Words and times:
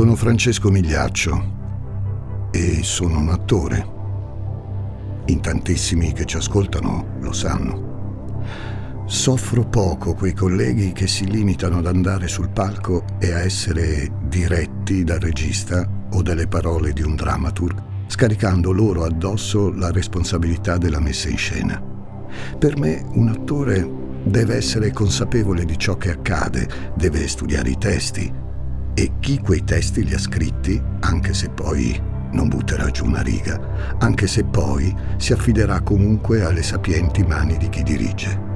Sono 0.00 0.16
Francesco 0.16 0.70
Migliaccio 0.70 2.48
e 2.52 2.82
sono 2.82 3.18
un 3.18 3.28
attore. 3.28 3.86
In 5.26 5.42
tantissimi 5.42 6.14
che 6.14 6.24
ci 6.24 6.38
ascoltano 6.38 7.18
lo 7.20 7.32
sanno. 7.32 9.04
Soffro 9.04 9.66
poco 9.66 10.14
quei 10.14 10.32
colleghi 10.32 10.92
che 10.92 11.06
si 11.06 11.26
limitano 11.26 11.76
ad 11.76 11.86
andare 11.86 12.28
sul 12.28 12.48
palco 12.48 13.04
e 13.18 13.30
a 13.32 13.40
essere 13.40 14.10
diretti 14.22 15.04
dal 15.04 15.18
regista 15.18 15.86
o 16.12 16.22
dalle 16.22 16.48
parole 16.48 16.94
di 16.94 17.02
un 17.02 17.14
dramaturg, 17.14 17.82
scaricando 18.06 18.72
loro 18.72 19.04
addosso 19.04 19.70
la 19.70 19.90
responsabilità 19.90 20.78
della 20.78 21.00
messa 21.00 21.28
in 21.28 21.36
scena. 21.36 21.78
Per 22.58 22.78
me 22.78 23.04
un 23.12 23.28
attore 23.28 23.86
deve 24.24 24.56
essere 24.56 24.92
consapevole 24.92 25.66
di 25.66 25.76
ciò 25.76 25.98
che 25.98 26.10
accade, 26.10 26.66
deve 26.96 27.28
studiare 27.28 27.68
i 27.68 27.76
testi 27.76 28.48
e 28.94 29.12
chi 29.20 29.38
quei 29.38 29.64
testi 29.64 30.04
li 30.04 30.14
ha 30.14 30.18
scritti, 30.18 30.80
anche 31.00 31.34
se 31.34 31.48
poi 31.48 32.00
non 32.32 32.48
butterà 32.48 32.90
giù 32.90 33.06
una 33.06 33.22
riga, 33.22 33.96
anche 33.98 34.26
se 34.26 34.44
poi 34.44 34.94
si 35.16 35.32
affiderà 35.32 35.80
comunque 35.80 36.44
alle 36.44 36.62
sapienti 36.62 37.22
mani 37.22 37.56
di 37.56 37.68
chi 37.68 37.82
dirige. 37.82 38.48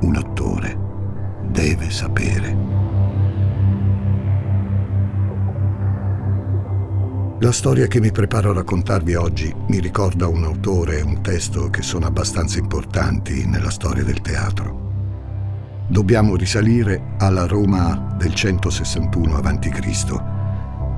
Un 0.00 0.16
attore 0.16 0.78
deve 1.50 1.90
sapere. 1.90 2.56
La 7.40 7.52
storia 7.52 7.86
che 7.86 8.00
mi 8.00 8.10
preparo 8.10 8.50
a 8.50 8.54
raccontarvi 8.54 9.14
oggi 9.14 9.54
mi 9.68 9.78
ricorda 9.78 10.26
un 10.26 10.42
autore 10.42 10.98
e 10.98 11.02
un 11.02 11.22
testo 11.22 11.70
che 11.70 11.82
sono 11.82 12.06
abbastanza 12.06 12.58
importanti 12.58 13.46
nella 13.46 13.70
storia 13.70 14.02
del 14.02 14.20
teatro. 14.20 14.87
Dobbiamo 15.90 16.36
risalire 16.36 17.14
alla 17.16 17.46
Roma 17.46 18.14
del 18.18 18.34
161 18.34 19.36
a.C. 19.36 20.22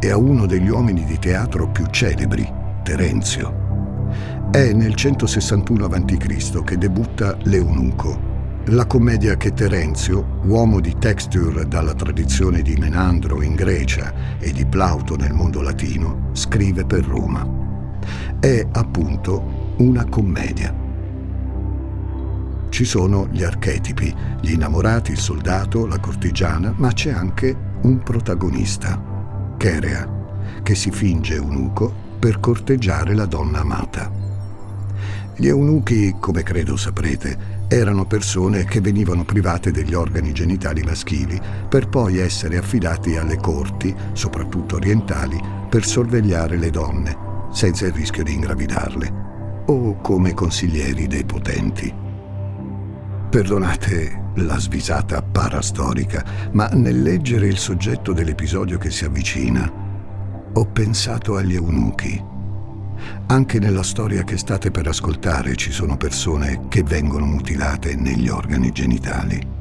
e 0.00 0.10
a 0.10 0.16
uno 0.16 0.46
degli 0.46 0.68
uomini 0.68 1.04
di 1.04 1.16
teatro 1.16 1.68
più 1.68 1.86
celebri, 1.86 2.52
Terenzio. 2.82 4.08
È 4.50 4.72
nel 4.72 4.96
161 4.96 5.84
a.C. 5.84 6.64
che 6.64 6.76
debutta 6.76 7.36
L'Eunuco, 7.42 8.62
la 8.64 8.84
commedia 8.86 9.36
che 9.36 9.52
Terenzio, 9.52 10.40
uomo 10.46 10.80
di 10.80 10.96
texture 10.98 11.68
dalla 11.68 11.94
tradizione 11.94 12.60
di 12.60 12.74
Menandro 12.74 13.42
in 13.42 13.54
Grecia 13.54 14.12
e 14.40 14.50
di 14.50 14.66
Plauto 14.66 15.14
nel 15.14 15.32
mondo 15.32 15.60
latino, 15.62 16.30
scrive 16.32 16.84
per 16.84 17.04
Roma. 17.04 17.48
È 18.40 18.66
appunto 18.72 19.74
una 19.76 20.04
commedia. 20.06 20.89
Ci 22.70 22.84
sono 22.84 23.28
gli 23.30 23.42
archetipi, 23.42 24.14
gli 24.40 24.52
innamorati, 24.52 25.10
il 25.10 25.18
soldato, 25.18 25.86
la 25.86 25.98
cortigiana, 25.98 26.72
ma 26.76 26.92
c'è 26.92 27.10
anche 27.10 27.54
un 27.82 27.98
protagonista, 27.98 29.54
Cherea, 29.58 30.08
che 30.62 30.74
si 30.76 30.90
finge 30.90 31.34
eunuco 31.34 31.92
per 32.18 32.38
corteggiare 32.38 33.14
la 33.14 33.26
donna 33.26 33.60
amata. 33.60 34.10
Gli 35.36 35.48
eunuchi, 35.48 36.14
come 36.20 36.42
credo 36.42 36.76
saprete, 36.76 37.58
erano 37.68 38.06
persone 38.06 38.64
che 38.64 38.80
venivano 38.80 39.24
private 39.24 39.72
degli 39.72 39.94
organi 39.94 40.32
genitali 40.32 40.82
maschili 40.82 41.40
per 41.68 41.88
poi 41.88 42.18
essere 42.18 42.56
affidati 42.56 43.16
alle 43.16 43.36
corti, 43.36 43.94
soprattutto 44.12 44.76
orientali, 44.76 45.40
per 45.68 45.84
sorvegliare 45.84 46.56
le 46.56 46.70
donne, 46.70 47.16
senza 47.52 47.86
il 47.86 47.92
rischio 47.92 48.22
di 48.22 48.34
ingravidarle, 48.34 49.64
o 49.66 49.96
come 50.00 50.34
consiglieri 50.34 51.06
dei 51.06 51.24
potenti. 51.24 52.08
Perdonate 53.30 54.32
la 54.36 54.58
svisata 54.58 55.22
parastorica, 55.22 56.24
ma 56.52 56.66
nel 56.68 57.00
leggere 57.00 57.46
il 57.46 57.58
soggetto 57.58 58.12
dell'episodio 58.12 58.76
che 58.76 58.90
si 58.90 59.04
avvicina, 59.04 59.70
ho 60.52 60.66
pensato 60.66 61.36
agli 61.36 61.54
eunuchi 61.54 62.30
anche 63.26 63.58
nella 63.58 63.82
storia 63.82 64.24
che 64.24 64.36
state 64.36 64.70
per 64.70 64.86
ascoltare 64.86 65.56
ci 65.56 65.70
sono 65.70 65.96
persone 65.96 66.66
che 66.68 66.82
vengono 66.82 67.24
mutilate 67.24 67.94
negli 67.94 68.28
organi 68.28 68.72
genitali. 68.72 69.58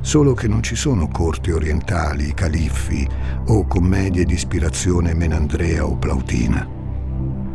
Solo 0.00 0.34
che 0.34 0.46
non 0.46 0.62
ci 0.62 0.76
sono 0.76 1.08
corti 1.08 1.50
orientali, 1.50 2.34
califfi 2.34 3.08
o 3.46 3.66
commedie 3.66 4.24
di 4.24 4.34
ispirazione 4.34 5.14
menandrea 5.14 5.84
o 5.84 5.96
plautina. 5.96 6.66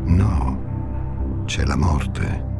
No, 0.06 1.44
c'è 1.46 1.64
la 1.64 1.78
morte 1.78 2.53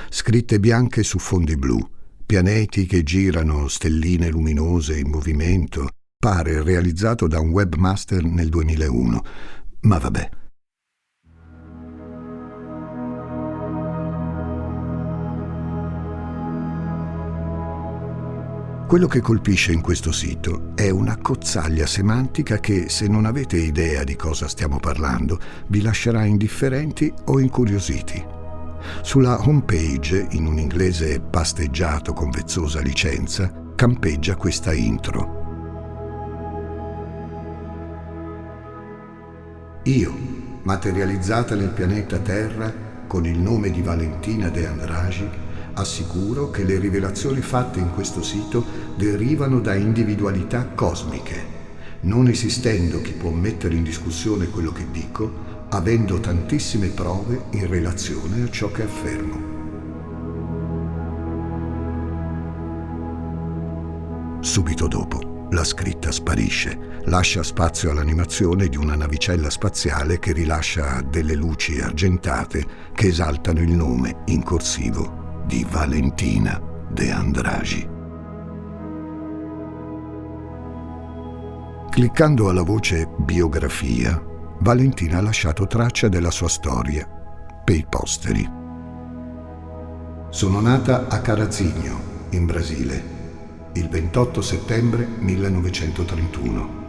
Scritte 0.09 0.59
bianche 0.59 1.03
su 1.03 1.17
fondi 1.17 1.55
blu, 1.55 1.79
pianeti 2.25 2.85
che 2.85 3.03
girano, 3.03 3.69
stelline 3.69 4.29
luminose 4.29 4.99
in 4.99 5.09
movimento, 5.09 5.87
pare 6.17 6.63
realizzato 6.63 7.27
da 7.27 7.39
un 7.39 7.49
webmaster 7.49 8.23
nel 8.23 8.49
2001. 8.49 9.21
Ma 9.81 9.97
vabbè, 9.97 10.29
Quello 18.87 19.07
che 19.07 19.19
colpisce 19.19 19.71
in 19.71 19.81
questo 19.81 20.11
sito 20.11 20.73
è 20.75 20.91
una 20.91 21.17
cozzaglia 21.17 21.87
semantica 21.87 22.59
che, 22.59 22.87
se 22.87 23.07
non 23.07 23.25
avete 23.25 23.57
idea 23.57 24.03
di 24.03 24.15
cosa 24.15 24.47
stiamo 24.47 24.79
parlando, 24.79 25.39
vi 25.67 25.81
lascerà 25.81 26.23
indifferenti 26.23 27.11
o 27.25 27.39
incuriositi. 27.39 28.23
Sulla 29.01 29.41
home 29.41 29.63
page, 29.63 30.27
in 30.31 30.45
un 30.45 30.59
inglese 30.59 31.19
pasteggiato 31.19 32.13
con 32.13 32.29
vezzosa 32.29 32.79
licenza, 32.79 33.51
campeggia 33.75 34.35
questa 34.35 34.71
intro. 34.71 35.44
Io, 39.87 40.11
materializzata 40.63 41.53
nel 41.53 41.69
pianeta 41.69 42.17
Terra 42.17 42.73
con 43.05 43.27
il 43.27 43.37
nome 43.37 43.69
di 43.69 43.83
Valentina 43.83 44.49
De 44.49 44.65
Andragi, 44.65 45.29
assicuro 45.73 46.49
che 46.49 46.63
le 46.63 46.79
rivelazioni 46.79 47.39
fatte 47.41 47.77
in 47.77 47.93
questo 47.93 48.23
sito 48.23 48.65
derivano 48.95 49.59
da 49.59 49.75
individualità 49.75 50.65
cosmiche, 50.65 51.53
non 52.01 52.27
esistendo 52.27 52.99
chi 53.01 53.11
può 53.11 53.29
mettere 53.29 53.75
in 53.75 53.83
discussione 53.83 54.47
quello 54.47 54.71
che 54.71 54.87
dico, 54.89 55.67
avendo 55.69 56.19
tantissime 56.19 56.87
prove 56.87 57.43
in 57.51 57.67
relazione 57.67 58.41
a 58.41 58.49
ciò 58.49 58.71
che 58.71 58.81
affermo. 58.81 59.53
Subito 64.39 64.87
dopo 64.87 65.24
la 65.55 65.63
scritta 65.63 66.11
sparisce, 66.11 66.77
lascia 67.05 67.41
spazio 67.41 67.89
all'animazione 67.89 68.67
di 68.67 68.75
una 68.75 68.95
navicella 68.95 69.49
spaziale 69.49 70.19
che 70.19 70.33
rilascia 70.33 71.01
delle 71.01 71.33
luci 71.33 71.79
argentate 71.79 72.65
che 72.93 73.07
esaltano 73.07 73.61
il 73.61 73.71
nome 73.71 74.23
in 74.25 74.43
corsivo 74.43 75.43
di 75.47 75.65
Valentina 75.67 76.61
De 76.89 77.09
Andragi. 77.09 77.87
Cliccando 81.89 82.49
alla 82.49 82.63
voce 82.63 83.07
biografia, 83.17 84.21
Valentina 84.59 85.19
ha 85.19 85.21
lasciato 85.21 85.67
traccia 85.67 86.09
della 86.09 86.31
sua 86.31 86.49
storia 86.49 87.07
per 87.63 87.75
i 87.77 87.85
posteri. 87.87 88.45
Sono 90.29 90.59
nata 90.59 91.07
a 91.07 91.21
Carazigno, 91.21 92.13
in 92.31 92.45
Brasile, 92.45 93.14
il 93.75 93.89
28 93.89 94.41
settembre 94.41 95.05
1931. 95.19 96.83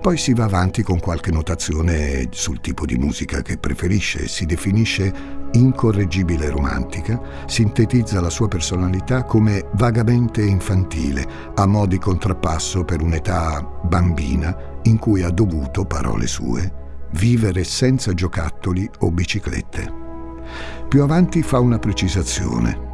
Poi 0.00 0.16
si 0.16 0.32
va 0.32 0.44
avanti 0.44 0.82
con 0.82 0.98
qualche 0.98 1.30
notazione 1.30 2.28
sul 2.30 2.60
tipo 2.60 2.86
di 2.86 2.96
musica 2.96 3.42
che 3.42 3.58
preferisce, 3.58 4.28
si 4.28 4.46
definisce 4.46 5.12
incorreggibile 5.52 6.48
romantica, 6.48 7.20
sintetizza 7.46 8.20
la 8.20 8.30
sua 8.30 8.48
personalità 8.48 9.24
come 9.24 9.66
vagamente 9.74 10.42
infantile, 10.42 11.52
a 11.54 11.66
mo' 11.66 11.86
di 11.86 11.98
contrappasso 11.98 12.84
per 12.84 13.02
un'età 13.02 13.62
bambina 13.82 14.56
in 14.84 14.98
cui 14.98 15.22
ha 15.22 15.30
dovuto, 15.30 15.84
parole 15.84 16.26
sue, 16.26 16.72
vivere 17.12 17.62
senza 17.62 18.14
giocattoli 18.14 18.88
o 19.00 19.10
biciclette. 19.10 19.98
Più 20.88 21.02
avanti 21.02 21.42
fa 21.42 21.60
una 21.60 21.78
precisazione 21.78 22.88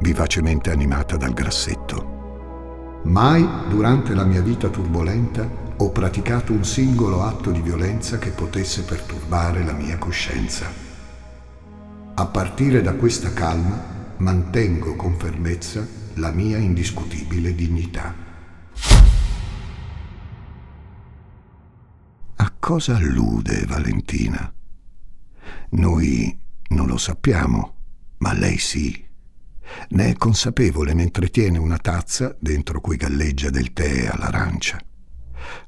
vivacemente 0.00 0.70
animata 0.70 1.16
dal 1.16 1.32
grassetto. 1.32 3.00
Mai 3.04 3.46
durante 3.68 4.14
la 4.14 4.24
mia 4.24 4.42
vita 4.42 4.68
turbolenta 4.68 5.48
ho 5.76 5.90
praticato 5.90 6.52
un 6.52 6.64
singolo 6.64 7.22
atto 7.22 7.50
di 7.50 7.60
violenza 7.60 8.18
che 8.18 8.30
potesse 8.30 8.82
perturbare 8.82 9.64
la 9.64 9.72
mia 9.72 9.96
coscienza. 9.96 10.66
A 12.14 12.26
partire 12.26 12.82
da 12.82 12.94
questa 12.94 13.32
calma 13.32 14.14
mantengo 14.18 14.94
con 14.96 15.16
fermezza 15.16 15.86
la 16.14 16.30
mia 16.30 16.58
indiscutibile 16.58 17.54
dignità. 17.54 18.14
A 22.36 22.52
cosa 22.58 22.96
allude 22.96 23.64
Valentina? 23.66 24.52
Noi 25.70 26.38
non 26.68 26.86
lo 26.86 26.98
sappiamo, 26.98 27.74
ma 28.18 28.34
lei 28.34 28.58
sì. 28.58 29.08
Ne 29.90 30.10
è 30.10 30.14
consapevole 30.14 30.94
mentre 30.94 31.28
tiene 31.28 31.58
una 31.58 31.78
tazza 31.78 32.36
dentro 32.38 32.80
cui 32.80 32.96
galleggia 32.96 33.50
del 33.50 33.72
tè 33.72 34.06
all'arancia. 34.06 34.80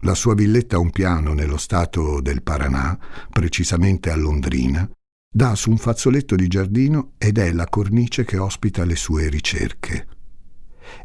La 0.01 0.15
sua 0.15 0.35
villetta 0.35 0.77
a 0.77 0.81
un 0.81 0.91
piano 0.91 1.33
nello 1.33 1.57
stato 1.57 2.21
del 2.21 2.43
Paranà, 2.43 2.99
precisamente 3.31 4.11
a 4.11 4.17
Londrina, 4.17 4.89
dà 5.35 5.55
su 5.55 5.71
un 5.71 5.79
fazzoletto 5.79 6.37
di 6.37 6.47
giardino 6.47 7.13
ed 7.19 7.39
è 7.39 7.53
la 7.53 7.67
cornice 7.67 8.25
che 8.25 8.37
ospita 8.37 8.85
le 8.85 8.97
sue 8.97 9.29
ricerche. 9.29 10.07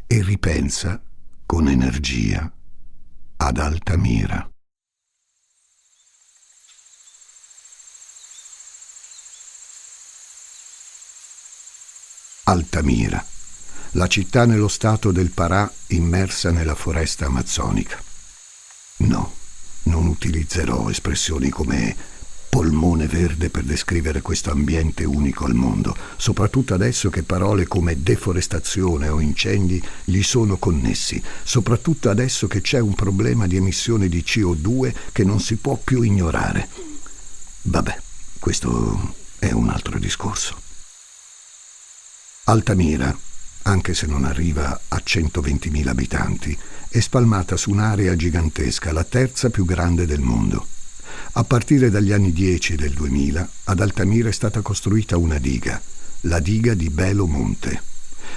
E 0.05 0.21
ripensa 0.21 1.01
con 1.45 1.67
energia 1.69 2.51
ad 3.37 3.57
Altamira. 3.57 4.49
Altamira, 12.49 13.23
la 13.91 14.07
città 14.07 14.45
nello 14.45 14.69
stato 14.69 15.11
del 15.11 15.31
Pará 15.31 15.69
immersa 15.87 16.49
nella 16.49 16.75
foresta 16.75 17.25
amazzonica. 17.25 18.01
No, 18.99 19.33
non 19.83 20.07
utilizzerò 20.07 20.89
espressioni 20.89 21.49
come 21.49 21.93
polmone 22.47 23.05
verde 23.07 23.49
per 23.49 23.63
descrivere 23.63 24.21
questo 24.21 24.49
ambiente 24.49 25.03
unico 25.03 25.43
al 25.43 25.55
mondo, 25.55 25.93
soprattutto 26.15 26.73
adesso 26.73 27.09
che 27.09 27.23
parole 27.23 27.67
come 27.67 28.01
deforestazione 28.01 29.09
o 29.09 29.19
incendi 29.19 29.83
gli 30.05 30.23
sono 30.23 30.55
connessi, 30.55 31.21
soprattutto 31.43 32.09
adesso 32.09 32.47
che 32.47 32.61
c'è 32.61 32.79
un 32.79 32.95
problema 32.95 33.45
di 33.45 33.57
emissione 33.57 34.07
di 34.07 34.23
CO2 34.25 34.93
che 35.11 35.25
non 35.25 35.41
si 35.41 35.57
può 35.57 35.75
più 35.75 36.01
ignorare. 36.01 36.69
Vabbè, 37.63 38.01
questo 38.39 39.15
è 39.37 39.51
un 39.51 39.67
altro 39.67 39.99
discorso. 39.99 40.66
Altamira, 42.49 43.13
anche 43.63 43.93
se 43.93 44.05
non 44.07 44.23
arriva 44.23 44.79
a 44.87 45.01
120.000 45.05 45.87
abitanti, 45.89 46.57
è 46.87 47.01
spalmata 47.01 47.57
su 47.57 47.71
un'area 47.71 48.15
gigantesca, 48.15 48.93
la 48.93 49.03
terza 49.03 49.49
più 49.49 49.65
grande 49.65 50.05
del 50.05 50.21
mondo. 50.21 50.65
A 51.33 51.43
partire 51.43 51.89
dagli 51.89 52.13
anni 52.13 52.31
10 52.31 52.75
del 52.75 52.93
2000, 52.93 53.49
ad 53.65 53.81
Altamira 53.81 54.29
è 54.29 54.31
stata 54.31 54.61
costruita 54.61 55.17
una 55.17 55.39
diga, 55.39 55.81
la 56.21 56.39
diga 56.39 56.73
di 56.73 56.89
Belo 56.89 57.27
Monte, 57.27 57.81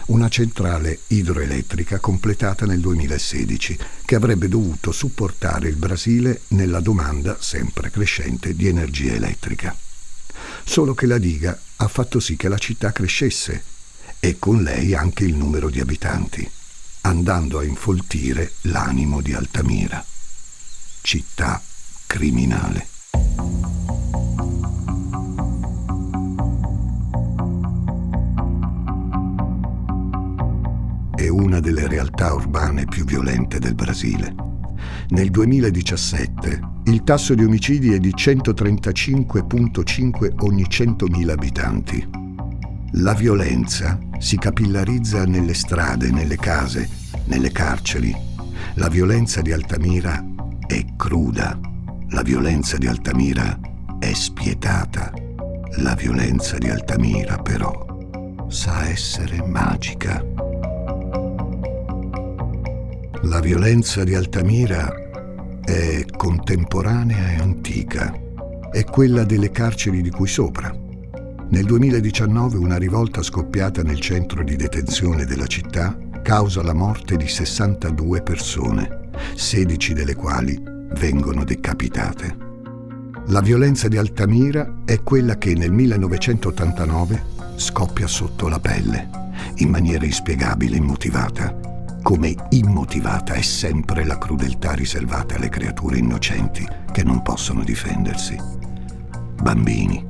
una 0.07 0.29
centrale 0.29 1.03
idroelettrica 1.07 2.01
completata 2.01 2.67
nel 2.67 2.81
2016 2.81 3.79
che 4.05 4.15
avrebbe 4.17 4.49
dovuto 4.49 4.91
supportare 4.91 5.69
il 5.69 5.77
Brasile 5.77 6.41
nella 6.49 6.81
domanda 6.81 7.37
sempre 7.39 7.93
crescente 7.93 8.57
di 8.57 8.67
energia 8.67 9.13
elettrica. 9.13 9.73
Solo 10.65 10.95
che 10.95 11.07
la 11.07 11.19
diga 11.19 11.57
ha 11.77 11.87
fatto 11.87 12.19
sì 12.19 12.35
che 12.35 12.49
la 12.49 12.59
città 12.59 12.91
crescesse 12.91 13.71
e 14.21 14.39
con 14.39 14.63
lei 14.63 14.95
anche 14.95 15.25
il 15.25 15.35
numero 15.35 15.71
di 15.71 15.81
abitanti, 15.81 16.47
andando 17.03 17.59
a 17.59 17.65
infoltire 17.65 18.53
l'animo 18.63 19.23
di 19.23 19.33
Altamira, 19.33 20.05
città 21.01 21.63
criminale. 22.07 22.89
È 31.15 31.29
una 31.29 31.61
delle 31.61 31.87
realtà 31.89 32.35
urbane 32.35 32.85
più 32.85 33.05
violente 33.05 33.59
del 33.59 33.75
Brasile. 33.75 34.35
Nel 35.09 35.31
2017 35.31 36.61
il 36.85 37.03
tasso 37.05 37.35
di 37.35 37.45
omicidi 37.45 37.95
è 37.95 37.99
di 37.99 38.11
135.5 38.11 40.45
ogni 40.45 40.65
100.000 40.65 41.31
abitanti 41.31 42.20
la 42.95 43.15
violenza 43.15 43.99
si 44.19 44.37
capillarizza 44.37 45.25
nelle 45.25 45.55
strade, 45.55 46.11
nelle 46.11 46.37
case, 46.37 46.89
nelle 47.27 47.53
carceri. 47.53 48.15
La 48.75 48.89
violenza 48.89 49.41
di 49.43 49.53
Altamira 49.53 50.25
è 50.67 50.85
cruda. 50.97 51.59
La 52.09 52.23
violenza 52.23 52.77
di 52.79 52.89
Altamira 52.89 53.59
è 53.99 54.13
spietata. 54.13 55.13
La 55.77 55.95
violenza 55.95 56.59
di 56.59 56.69
Altamira 56.69 57.39
però 57.39 57.87
sa 58.49 58.89
essere 58.89 59.41
magica. 59.47 60.25
La 63.23 63.41
violenza 63.41 64.03
di 64.03 64.15
Altamira 64.15 64.93
è 65.65 66.05
contemporanea 66.17 67.31
e 67.31 67.35
antica. 67.37 68.13
È 68.73 68.83
quella 68.83 69.23
delle 69.23 69.53
carceri 69.53 70.03
di 70.03 70.11
cui 70.11 70.27
sopra 70.27 70.89
nel 71.51 71.65
2019 71.65 72.59
una 72.59 72.77
rivolta 72.77 73.23
scoppiata 73.23 73.83
nel 73.83 74.01
centro 74.01 74.45
di 74.45 74.55
detenzione 74.55 75.25
della 75.25 75.47
città 75.47 75.99
causa 76.23 76.63
la 76.63 76.75
morte 76.75 77.17
di 77.17 77.27
62 77.27 78.23
persone, 78.23 79.11
16 79.35 79.93
delle 79.93 80.15
quali 80.15 80.61
vengono 80.95 81.43
decapitate. 81.43 82.49
La 83.27 83.41
violenza 83.41 83.89
di 83.89 83.97
Altamira 83.97 84.83
è 84.85 85.03
quella 85.03 85.39
che 85.39 85.55
nel 85.55 85.73
1989 85.73 87.23
scoppia 87.57 88.07
sotto 88.07 88.49
la 88.49 88.61
pelle, 88.61 89.09
in 89.57 89.71
maniera 89.71 90.05
inspiegabile 90.05 90.77
e 90.77 90.79
immotivata, 90.79 91.59
come 92.03 92.35
immotivata 92.51 93.35
è 93.35 93.43
sempre 93.43 94.05
la 94.05 94.19
crudeltà 94.19 94.73
riservata 94.73 95.35
alle 95.35 95.49
creature 95.49 95.99
innocenti 95.99 96.67
che 96.93 97.03
non 97.03 97.23
possono 97.23 97.65
difendersi. 97.65 98.39
Bambini, 99.43 100.07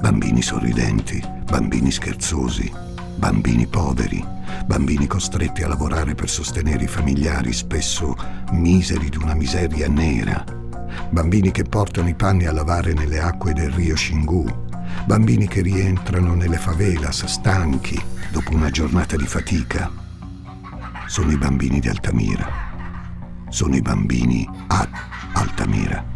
bambini 0.00 0.42
sorridenti, 0.42 1.22
bambini 1.44 1.90
scherzosi, 1.90 2.70
bambini 3.16 3.66
poveri, 3.66 4.24
bambini 4.66 5.06
costretti 5.06 5.62
a 5.62 5.68
lavorare 5.68 6.14
per 6.14 6.28
sostenere 6.28 6.84
i 6.84 6.88
familiari 6.88 7.52
spesso 7.52 8.16
miseri 8.52 9.08
di 9.08 9.16
una 9.16 9.34
miseria 9.34 9.88
nera, 9.88 10.44
bambini 11.10 11.50
che 11.50 11.64
portano 11.64 12.08
i 12.08 12.14
panni 12.14 12.46
a 12.46 12.52
lavare 12.52 12.92
nelle 12.92 13.20
acque 13.20 13.52
del 13.52 13.70
rio 13.70 13.94
Xingu, 13.94 14.44
bambini 15.06 15.46
che 15.46 15.62
rientrano 15.62 16.34
nelle 16.34 16.58
favelas 16.58 17.24
stanchi 17.24 18.00
dopo 18.30 18.54
una 18.54 18.70
giornata 18.70 19.16
di 19.16 19.26
fatica. 19.26 19.90
Sono 21.06 21.30
i 21.30 21.36
bambini 21.36 21.80
di 21.80 21.88
Altamira. 21.88 22.72
Sono 23.48 23.76
i 23.76 23.82
bambini 23.82 24.48
ad 24.68 24.88
Altamira. 25.34 26.13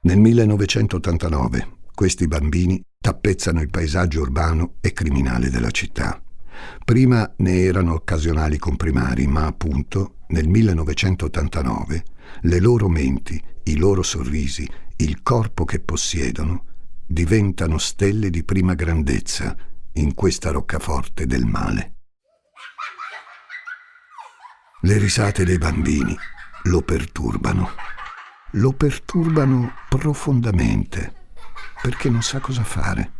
Nel 0.00 0.18
1989 0.18 1.76
questi 1.92 2.28
bambini 2.28 2.80
tappezzano 3.00 3.60
il 3.60 3.68
paesaggio 3.68 4.20
urbano 4.20 4.74
e 4.80 4.92
criminale 4.92 5.50
della 5.50 5.72
città. 5.72 6.22
Prima 6.84 7.32
ne 7.38 7.62
erano 7.62 7.94
occasionali 7.94 8.58
comprimari, 8.58 9.26
ma 9.26 9.46
appunto 9.46 10.18
nel 10.28 10.46
1989 10.46 12.04
le 12.42 12.60
loro 12.60 12.88
menti, 12.88 13.42
i 13.64 13.76
loro 13.76 14.02
sorrisi, 14.02 14.68
il 14.98 15.22
corpo 15.22 15.64
che 15.64 15.80
possiedono 15.80 16.64
diventano 17.04 17.78
stelle 17.78 18.30
di 18.30 18.44
prima 18.44 18.74
grandezza 18.74 19.56
in 19.94 20.14
questa 20.14 20.52
roccaforte 20.52 21.26
del 21.26 21.44
male. 21.44 21.94
Le 24.82 24.98
risate 24.98 25.44
dei 25.44 25.58
bambini 25.58 26.16
lo 26.64 26.82
perturbano. 26.82 27.96
Lo 28.52 28.72
perturbano 28.72 29.72
profondamente 29.88 31.12
perché 31.82 32.08
non 32.08 32.22
sa 32.22 32.40
cosa 32.40 32.64
fare. 32.64 33.12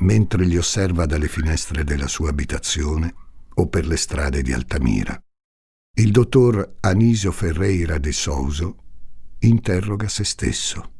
Mentre 0.00 0.44
li 0.44 0.56
osserva 0.56 1.06
dalle 1.06 1.28
finestre 1.28 1.84
della 1.84 2.06
sua 2.06 2.30
abitazione 2.30 3.14
o 3.54 3.68
per 3.68 3.86
le 3.86 3.96
strade 3.96 4.42
di 4.42 4.52
Altamira. 4.52 5.20
Il 5.94 6.10
dottor 6.10 6.76
Anisio 6.80 7.32
Ferreira 7.32 7.98
de 7.98 8.12
Souso 8.12 8.76
interroga 9.40 10.08
se 10.08 10.24
stesso 10.24 10.92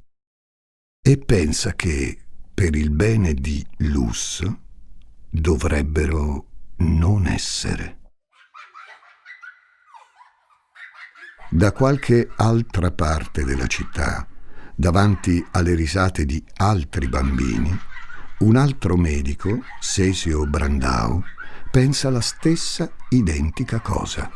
e 1.01 1.17
pensa 1.17 1.75
che 1.75 2.19
per 2.53 2.77
il 2.77 2.91
bene 2.91 3.35
di 3.35 3.65
Luz 3.79 4.45
dovrebbero 5.31 6.47
non 6.79 7.27
essere. 7.27 8.02
Da 11.55 11.71
qualche 11.71 12.31
altra 12.37 12.93
parte 12.93 13.45
della 13.45 13.67
città, 13.67 14.27
davanti 14.75 15.47
alle 15.51 15.75
risate 15.75 16.25
di 16.25 16.43
altri 16.57 17.09
bambini, 17.09 17.79
un 18.39 18.57
altro 18.57 18.97
medico, 18.97 19.63
Sesio 19.79 20.47
Brandau, 20.47 21.23
pensa 21.71 22.09
la 22.09 22.23
stessa 22.23 22.91
identica 23.11 23.81
cosa. 23.81 24.31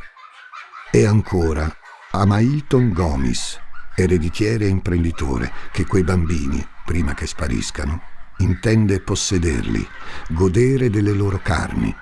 E 0.91 1.07
ancora, 1.07 1.75
Amailton 2.11 2.93
Gomis, 2.93 3.59
ereditiere 3.95 4.67
e 4.67 4.69
imprenditore, 4.69 5.51
che 5.73 5.87
quei 5.87 6.05
bambini, 6.05 6.63
prima 6.85 7.15
che 7.15 7.27
spariscano, 7.27 7.99
intende 8.41 9.01
possederli, 9.01 9.89
godere 10.29 10.91
delle 10.91 11.13
loro 11.13 11.41
carni. 11.43 11.97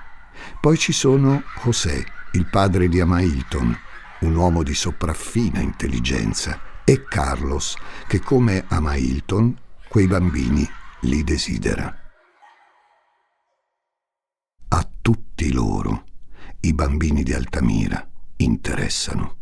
Poi 0.60 0.76
ci 0.76 0.90
sono 0.90 1.44
José, 1.62 2.04
il 2.32 2.46
padre 2.46 2.88
di 2.88 2.98
Amailton, 2.98 3.78
un 4.24 4.34
uomo 4.34 4.62
di 4.62 4.74
sopraffina 4.74 5.60
intelligenza, 5.60 6.60
e 6.84 7.04
Carlos, 7.04 7.76
che 8.06 8.20
come 8.20 8.64
Amailton, 8.68 9.56
quei 9.88 10.06
bambini 10.06 10.68
li 11.02 11.22
desidera. 11.22 11.94
A 14.68 14.90
tutti 15.00 15.52
loro 15.52 16.04
i 16.60 16.72
bambini 16.72 17.22
di 17.22 17.32
Altamira 17.32 18.06
interessano. 18.36 19.36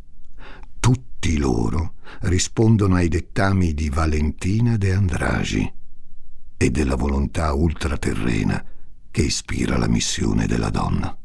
Tutti 0.81 1.39
loro 1.39 1.95
rispondono 2.23 2.97
ai 2.97 3.09
dettami 3.09 3.75
di 3.75 3.89
Valentina 3.89 4.77
de 4.77 4.93
Andragi 4.93 5.73
e 6.57 6.71
della 6.71 6.97
volontà 6.97 7.53
ultraterrena 7.53 8.65
che 9.11 9.23
ispira 9.23 9.79
la 9.79 9.89
missione 9.89 10.47
della 10.47 10.71
donna. 10.71 11.17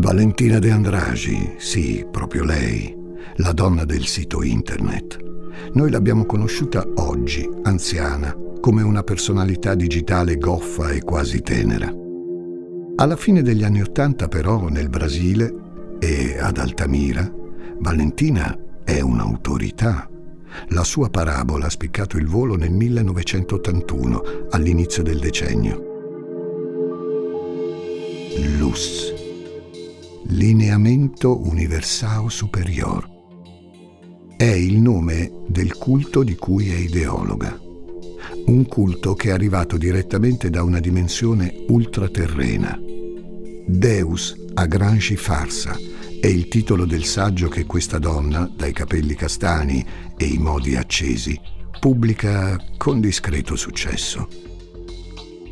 Valentina 0.00 0.58
De 0.58 0.70
Andragi, 0.70 1.56
sì, 1.58 2.06
proprio 2.10 2.42
lei, 2.42 2.96
la 3.36 3.52
donna 3.52 3.84
del 3.84 4.06
sito 4.06 4.42
internet. 4.42 5.18
Noi 5.74 5.90
l'abbiamo 5.90 6.24
conosciuta 6.24 6.88
oggi, 6.94 7.46
anziana, 7.64 8.34
come 8.62 8.80
una 8.80 9.02
personalità 9.02 9.74
digitale 9.74 10.38
goffa 10.38 10.88
e 10.88 11.02
quasi 11.02 11.42
tenera. 11.42 11.94
Alla 12.96 13.16
fine 13.16 13.42
degli 13.42 13.62
anni 13.62 13.82
Ottanta, 13.82 14.26
però, 14.26 14.68
nel 14.68 14.88
Brasile 14.88 15.54
e 15.98 16.38
ad 16.40 16.56
Altamira, 16.56 17.30
Valentina 17.78 18.58
è 18.82 19.00
un'autorità. 19.00 20.08
La 20.68 20.82
sua 20.82 21.10
parabola 21.10 21.66
ha 21.66 21.70
spiccato 21.70 22.16
il 22.16 22.26
volo 22.26 22.56
nel 22.56 22.72
1981, 22.72 24.22
all'inizio 24.48 25.02
del 25.02 25.18
decennio. 25.18 25.88
Luz 28.58 29.19
Lineamento 30.32 31.44
Universao 31.44 32.28
Superior. 32.28 33.04
È 34.36 34.44
il 34.44 34.76
nome 34.76 35.32
del 35.48 35.74
culto 35.74 36.22
di 36.22 36.36
cui 36.36 36.70
è 36.70 36.76
ideologa. 36.76 37.58
Un 38.46 38.64
culto 38.66 39.14
che 39.14 39.30
è 39.30 39.32
arrivato 39.32 39.76
direttamente 39.76 40.48
da 40.48 40.62
una 40.62 40.78
dimensione 40.78 41.64
ultraterrena. 41.66 42.78
Deus 43.66 44.36
a 44.54 44.66
Grangi 44.66 45.16
Farsa 45.16 45.76
è 46.20 46.28
il 46.28 46.46
titolo 46.46 46.84
del 46.84 47.04
saggio 47.04 47.48
che 47.48 47.66
questa 47.66 47.98
donna, 47.98 48.48
dai 48.56 48.72
capelli 48.72 49.16
castani 49.16 49.84
e 50.16 50.26
i 50.26 50.38
modi 50.38 50.76
accesi, 50.76 51.36
pubblica 51.80 52.56
con 52.76 53.00
discreto 53.00 53.56
successo. 53.56 54.28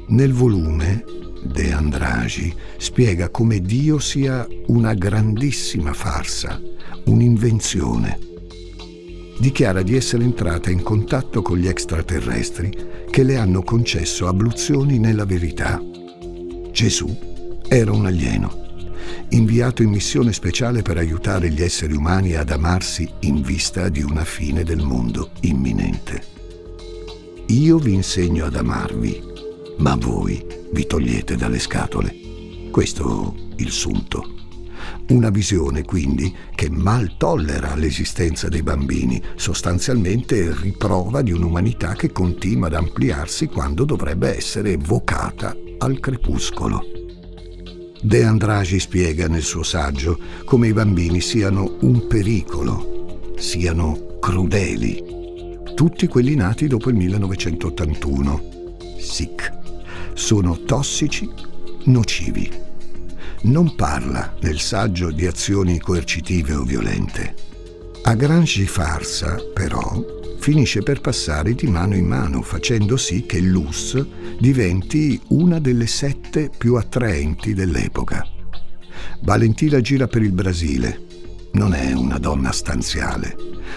Nel 0.07 0.33
volume 0.33 1.03
De 1.43 1.73
Andragi 1.73 2.55
spiega 2.77 3.29
come 3.29 3.61
Dio 3.61 3.99
sia 3.99 4.47
una 4.67 4.95
grandissima 4.95 5.93
farsa, 5.93 6.61
un'invenzione. 7.05 8.19
Dichiara 9.39 9.83
di 9.83 9.95
essere 9.95 10.25
entrata 10.25 10.71
in 10.71 10.83
contatto 10.83 11.43
con 11.43 11.59
gli 11.59 11.69
extraterrestri 11.69 13.07
che 13.09 13.23
le 13.23 13.37
hanno 13.37 13.63
concesso 13.63 14.27
abluzioni 14.27 14.99
nella 14.99 15.25
verità. 15.25 15.81
Gesù 16.73 17.17
era 17.69 17.93
un 17.93 18.07
alieno, 18.07 18.67
inviato 19.31 19.83
in 19.83 19.91
missione 19.91 20.33
speciale 20.33 20.83
per 20.83 20.97
aiutare 20.97 21.51
gli 21.51 21.63
esseri 21.63 21.95
umani 21.95 22.35
ad 22.35 22.51
amarsi 22.51 23.09
in 23.21 23.43
vista 23.43 23.89
di 23.89 24.03
una 24.03 24.25
fine 24.25 24.65
del 24.65 24.83
mondo 24.83 25.31
imminente. 25.41 26.37
Io 27.47 27.79
vi 27.79 27.95
insegno 27.95 28.45
ad 28.45 28.57
amarvi, 28.57 29.23
ma 29.79 29.97
voi 29.97 30.45
vi 30.73 30.87
togliete 30.87 31.37
dalle 31.37 31.59
scatole. 31.59 32.15
Questo 32.71 33.35
il 33.57 33.71
sunto. 33.71 34.37
Una 35.09 35.31
visione 35.31 35.85
quindi 35.85 36.35
che 36.55 36.69
mal 36.71 37.17
tollera 37.17 37.75
l'esistenza 37.75 38.49
dei 38.49 38.63
bambini, 38.63 39.21
sostanzialmente 39.37 40.55
riprova 40.55 41.23
di 41.23 41.33
un'umanità 41.33 41.95
che 41.95 42.13
continua 42.13 42.67
ad 42.67 42.75
ampliarsi 42.75 43.47
quando 43.47 43.85
dovrebbe 43.85 44.37
essere 44.37 44.77
vocata 44.77 45.57
al 45.79 45.99
crepuscolo. 45.99 46.85
De 48.01 48.23
Andragi 48.23 48.79
spiega 48.79 49.27
nel 49.29 49.43
suo 49.43 49.63
saggio 49.63 50.19
come 50.45 50.69
i 50.69 50.73
bambini 50.73 51.21
siano 51.21 51.79
un 51.81 52.07
pericolo, 52.07 53.33
siano 53.37 54.19
crudeli, 54.21 55.03
tutti 55.75 56.07
quelli 56.07 56.35
nati 56.35 56.67
dopo 56.67 56.91
il 56.91 56.97
1981. 56.97 58.57
Sic 58.99 59.58
sono 60.19 60.59
tossici, 60.65 61.31
nocivi. 61.85 62.51
Non 63.43 63.77
parla 63.77 64.35
nel 64.41 64.59
saggio 64.59 65.13
di 65.13 65.27
azioni 65.27 65.79
coercitive 65.79 66.55
o 66.55 66.65
violente. 66.65 67.35
A 68.03 68.15
Grangi 68.15 68.67
Farsa, 68.67 69.37
però, 69.55 70.05
finisce 70.41 70.83
per 70.83 71.01
passare 71.01 71.55
di 71.55 71.69
mano 71.69 71.95
in 71.95 72.07
mano, 72.07 72.43
facendo 72.43 72.97
sì 72.97 73.27
che 73.27 73.39
l'US 73.39 74.05
diventi 74.41 75.19
una 75.29 75.61
delle 75.61 75.87
sette 75.87 76.51
più 76.55 76.75
attraenti 76.75 77.55
dell'epoca. 77.55 78.27
Valentina 79.23 79.81
gira 79.81 80.09
per 80.09 80.23
il 80.23 80.33
Brasile. 80.33 81.07
Non 81.53 81.75
è 81.75 81.93
una 81.93 82.19
donna 82.19 82.51
stanziale. 82.51 83.37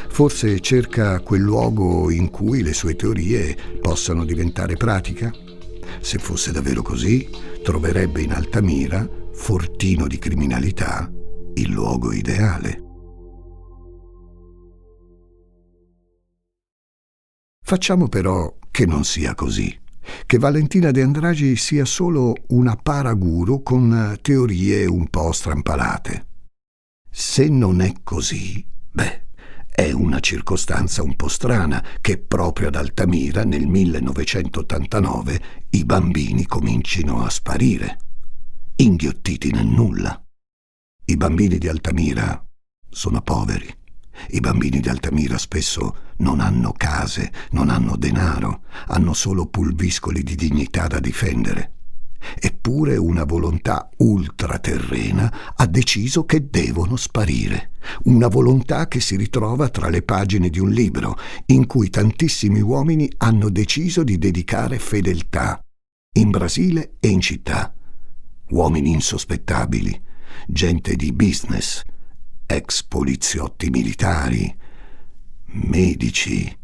Forse 0.10 0.60
cerca 0.60 1.19
quel 1.19 1.41
luogo 1.41 2.10
in 2.10 2.31
cui 2.31 2.63
le 2.63 2.74
sue 2.74 2.95
teorie 2.95 3.55
possano 3.79 4.25
diventare 4.25 4.75
pratica? 4.75 5.31
Se 6.01 6.17
fosse 6.17 6.51
davvero 6.51 6.81
così, 6.81 7.29
troverebbe 7.63 8.22
in 8.22 8.34
Altamira, 8.34 9.08
fortino 9.31 10.08
di 10.08 10.17
criminalità, 10.17 11.10
il 11.53 11.70
luogo 11.70 12.12
ideale. 12.12 12.84
Facciamo 17.63 18.10
però 18.10 18.58
che 18.70 18.86
non 18.86 19.05
sia 19.05 19.36
così, 19.36 19.79
che 20.25 20.38
Valentina 20.38 20.91
De 20.91 21.01
Andragi 21.01 21.55
sia 21.55 21.86
solo 21.86 22.34
una 22.48 22.75
paraguru 22.75 23.63
con 23.63 24.17
teorie 24.22 24.86
un 24.86 25.08
po' 25.08 25.31
strampalate. 25.31 26.27
Se 27.10 27.48
non 27.48 27.79
è 27.79 27.93
così, 28.03 28.65
beh, 28.91 29.27
è 29.81 29.91
una 29.91 30.19
circostanza 30.19 31.01
un 31.01 31.15
po' 31.15 31.27
strana 31.27 31.83
che 32.01 32.19
proprio 32.19 32.67
ad 32.67 32.75
Altamira 32.75 33.43
nel 33.43 33.65
1989 33.65 35.41
i 35.71 35.85
bambini 35.85 36.45
comincino 36.45 37.23
a 37.23 37.29
sparire. 37.31 37.97
inghiottiti 38.75 39.50
nel 39.51 39.65
nulla. 39.65 40.23
I 41.05 41.17
bambini 41.17 41.57
di 41.57 41.67
Altamira 41.67 42.43
sono 42.89 43.21
poveri. 43.21 43.75
I 44.29 44.39
bambini 44.39 44.81
di 44.81 44.89
Altamira 44.89 45.39
spesso 45.39 46.13
non 46.17 46.41
hanno 46.41 46.73
case, 46.73 47.31
non 47.51 47.69
hanno 47.69 47.95
denaro, 47.95 48.61
hanno 48.85 49.13
solo 49.13 49.47
pulviscoli 49.47 50.21
di 50.21 50.35
dignità 50.35 50.85
da 50.85 51.00
difendere. 51.00 51.80
Eppure 52.39 52.97
una 52.97 53.23
volontà 53.23 53.89
ultraterrena 53.97 55.53
ha 55.55 55.65
deciso 55.67 56.25
che 56.25 56.49
devono 56.49 56.95
sparire. 56.95 57.71
Una 58.03 58.27
volontà 58.27 58.87
che 58.87 58.99
si 58.99 59.15
ritrova 59.15 59.69
tra 59.69 59.89
le 59.89 60.03
pagine 60.03 60.49
di 60.49 60.59
un 60.59 60.69
libro 60.69 61.17
in 61.47 61.65
cui 61.65 61.89
tantissimi 61.89 62.61
uomini 62.61 63.11
hanno 63.17 63.49
deciso 63.49 64.03
di 64.03 64.17
dedicare 64.17 64.79
fedeltà, 64.79 65.63
in 66.17 66.29
Brasile 66.29 66.95
e 66.99 67.07
in 67.07 67.21
città. 67.21 67.73
Uomini 68.49 68.91
insospettabili, 68.91 70.01
gente 70.47 70.95
di 70.95 71.11
business, 71.13 71.81
ex 72.45 72.83
poliziotti 72.83 73.69
militari, 73.69 74.53
medici. 75.45 76.59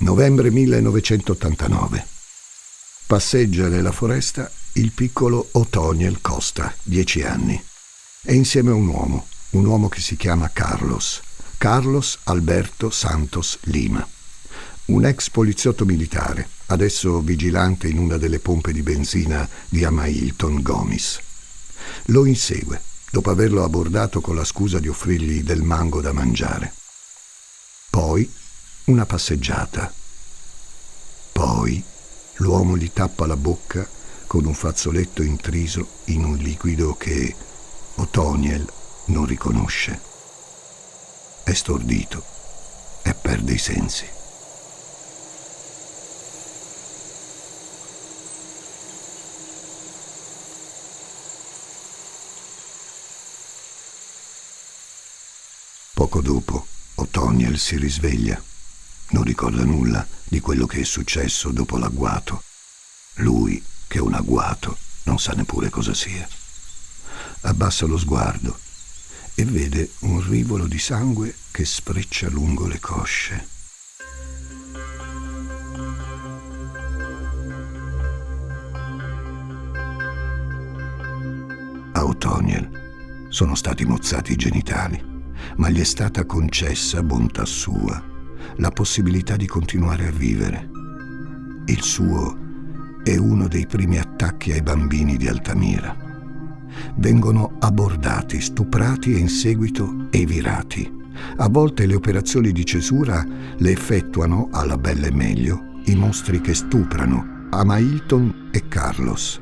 Novembre 0.00 0.50
1989. 0.50 2.06
Passeggia 3.06 3.68
nella 3.68 3.92
foresta 3.92 4.50
il 4.74 4.92
piccolo 4.92 5.48
Otoniel 5.52 6.22
Costa, 6.22 6.74
dieci 6.82 7.20
anni. 7.22 7.62
È 8.22 8.32
insieme 8.32 8.70
a 8.70 8.74
un 8.74 8.86
uomo, 8.86 9.26
un 9.50 9.66
uomo 9.66 9.90
che 9.90 10.00
si 10.00 10.16
chiama 10.16 10.48
Carlos, 10.54 11.20
Carlos 11.58 12.18
Alberto 12.24 12.88
Santos 12.88 13.58
Lima, 13.64 14.06
un 14.86 15.04
ex 15.04 15.28
poliziotto 15.28 15.84
militare 15.84 16.48
adesso 16.66 17.20
vigilante 17.20 17.86
in 17.86 17.98
una 17.98 18.16
delle 18.16 18.38
pompe 18.38 18.72
di 18.72 18.80
benzina 18.80 19.46
di 19.68 19.84
Amailton 19.84 20.62
Gomis. 20.62 21.20
Lo 22.06 22.24
insegue, 22.24 22.80
dopo 23.10 23.28
averlo 23.28 23.64
abordato 23.64 24.22
con 24.22 24.34
la 24.34 24.44
scusa 24.44 24.78
di 24.78 24.88
offrirgli 24.88 25.42
del 25.42 25.60
mango 25.60 26.00
da 26.00 26.14
mangiare. 26.14 26.72
Poi 27.90 28.38
una 28.90 29.06
passeggiata. 29.06 29.92
Poi 31.30 31.82
l'uomo 32.38 32.76
gli 32.76 32.90
tappa 32.92 33.24
la 33.24 33.36
bocca 33.36 33.88
con 34.26 34.44
un 34.44 34.54
fazzoletto 34.54 35.22
intriso 35.22 35.86
in 36.06 36.24
un 36.24 36.36
liquido 36.36 36.96
che 36.96 37.34
Otoniel 37.94 38.66
non 39.06 39.26
riconosce. 39.26 40.00
È 41.44 41.52
stordito 41.52 42.24
e 43.02 43.14
perde 43.14 43.52
i 43.52 43.58
sensi. 43.58 44.06
Poco 55.94 56.20
dopo, 56.20 56.66
Otoniel 56.96 57.56
si 57.56 57.76
risveglia. 57.76 58.49
Non 59.10 59.22
ricorda 59.24 59.64
nulla 59.64 60.06
di 60.24 60.40
quello 60.40 60.66
che 60.66 60.80
è 60.80 60.84
successo 60.84 61.50
dopo 61.50 61.76
l'agguato. 61.76 62.42
Lui, 63.16 63.62
che 63.86 63.98
è 63.98 64.00
un 64.00 64.14
agguato, 64.14 64.78
non 65.04 65.18
sa 65.18 65.32
neppure 65.32 65.68
cosa 65.68 65.94
sia. 65.94 66.28
Abbassa 67.42 67.86
lo 67.86 67.98
sguardo 67.98 68.58
e 69.34 69.44
vede 69.44 69.90
un 70.00 70.26
rivolo 70.28 70.66
di 70.66 70.78
sangue 70.78 71.34
che 71.50 71.64
sfreccia 71.64 72.28
lungo 72.28 72.66
le 72.66 72.78
cosce. 72.78 73.48
A 81.92 82.04
Otoniel 82.04 83.26
sono 83.28 83.54
stati 83.54 83.84
mozzati 83.84 84.32
i 84.32 84.36
genitali 84.36 85.10
ma 85.56 85.68
gli 85.68 85.80
è 85.80 85.84
stata 85.84 86.24
concessa, 86.24 87.02
bontà 87.02 87.44
sua, 87.44 88.02
la 88.56 88.70
possibilità 88.70 89.36
di 89.36 89.46
continuare 89.46 90.08
a 90.08 90.10
vivere. 90.10 90.68
Il 91.66 91.82
suo 91.82 92.36
è 93.02 93.16
uno 93.16 93.48
dei 93.48 93.66
primi 93.66 93.98
attacchi 93.98 94.52
ai 94.52 94.62
bambini 94.62 95.16
di 95.16 95.28
Altamira. 95.28 95.96
Vengono 96.96 97.56
abbordati, 97.58 98.40
stuprati 98.40 99.14
e 99.14 99.18
in 99.18 99.28
seguito 99.28 100.08
evirati. 100.10 100.98
A 101.36 101.48
volte 101.48 101.86
le 101.86 101.94
operazioni 101.94 102.52
di 102.52 102.64
cesura 102.64 103.26
le 103.56 103.70
effettuano, 103.70 104.48
alla 104.52 104.76
bella 104.76 105.06
e 105.06 105.12
meglio, 105.12 105.80
i 105.84 105.94
mostri 105.94 106.40
che 106.40 106.54
stuprano, 106.54 107.46
Amailton 107.50 108.50
e 108.52 108.68
Carlos. 108.68 109.40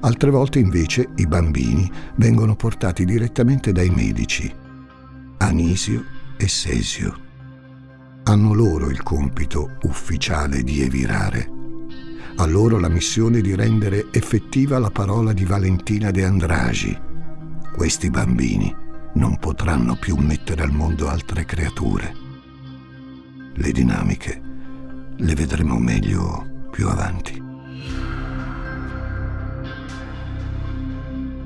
Altre 0.00 0.30
volte 0.30 0.58
invece 0.58 1.08
i 1.16 1.26
bambini 1.26 1.90
vengono 2.16 2.56
portati 2.56 3.04
direttamente 3.04 3.72
dai 3.72 3.90
medici 3.90 4.68
Anisio 5.42 6.04
e 6.36 6.48
Sesio. 6.48 7.29
Hanno 8.30 8.54
loro 8.54 8.90
il 8.90 9.02
compito 9.02 9.78
ufficiale 9.82 10.62
di 10.62 10.82
evirare. 10.82 11.50
A 12.36 12.46
loro 12.46 12.78
la 12.78 12.88
missione 12.88 13.40
di 13.40 13.56
rendere 13.56 14.06
effettiva 14.12 14.78
la 14.78 14.92
parola 14.92 15.32
di 15.32 15.44
Valentina 15.44 16.12
de 16.12 16.24
Andragi. 16.24 16.96
Questi 17.74 18.08
bambini 18.08 18.72
non 19.14 19.36
potranno 19.36 19.96
più 19.96 20.14
mettere 20.14 20.62
al 20.62 20.70
mondo 20.70 21.08
altre 21.08 21.44
creature. 21.44 22.14
Le 23.52 23.72
dinamiche 23.72 24.42
le 25.16 25.34
vedremo 25.34 25.76
meglio 25.80 26.68
più 26.70 26.86
avanti. 26.86 27.42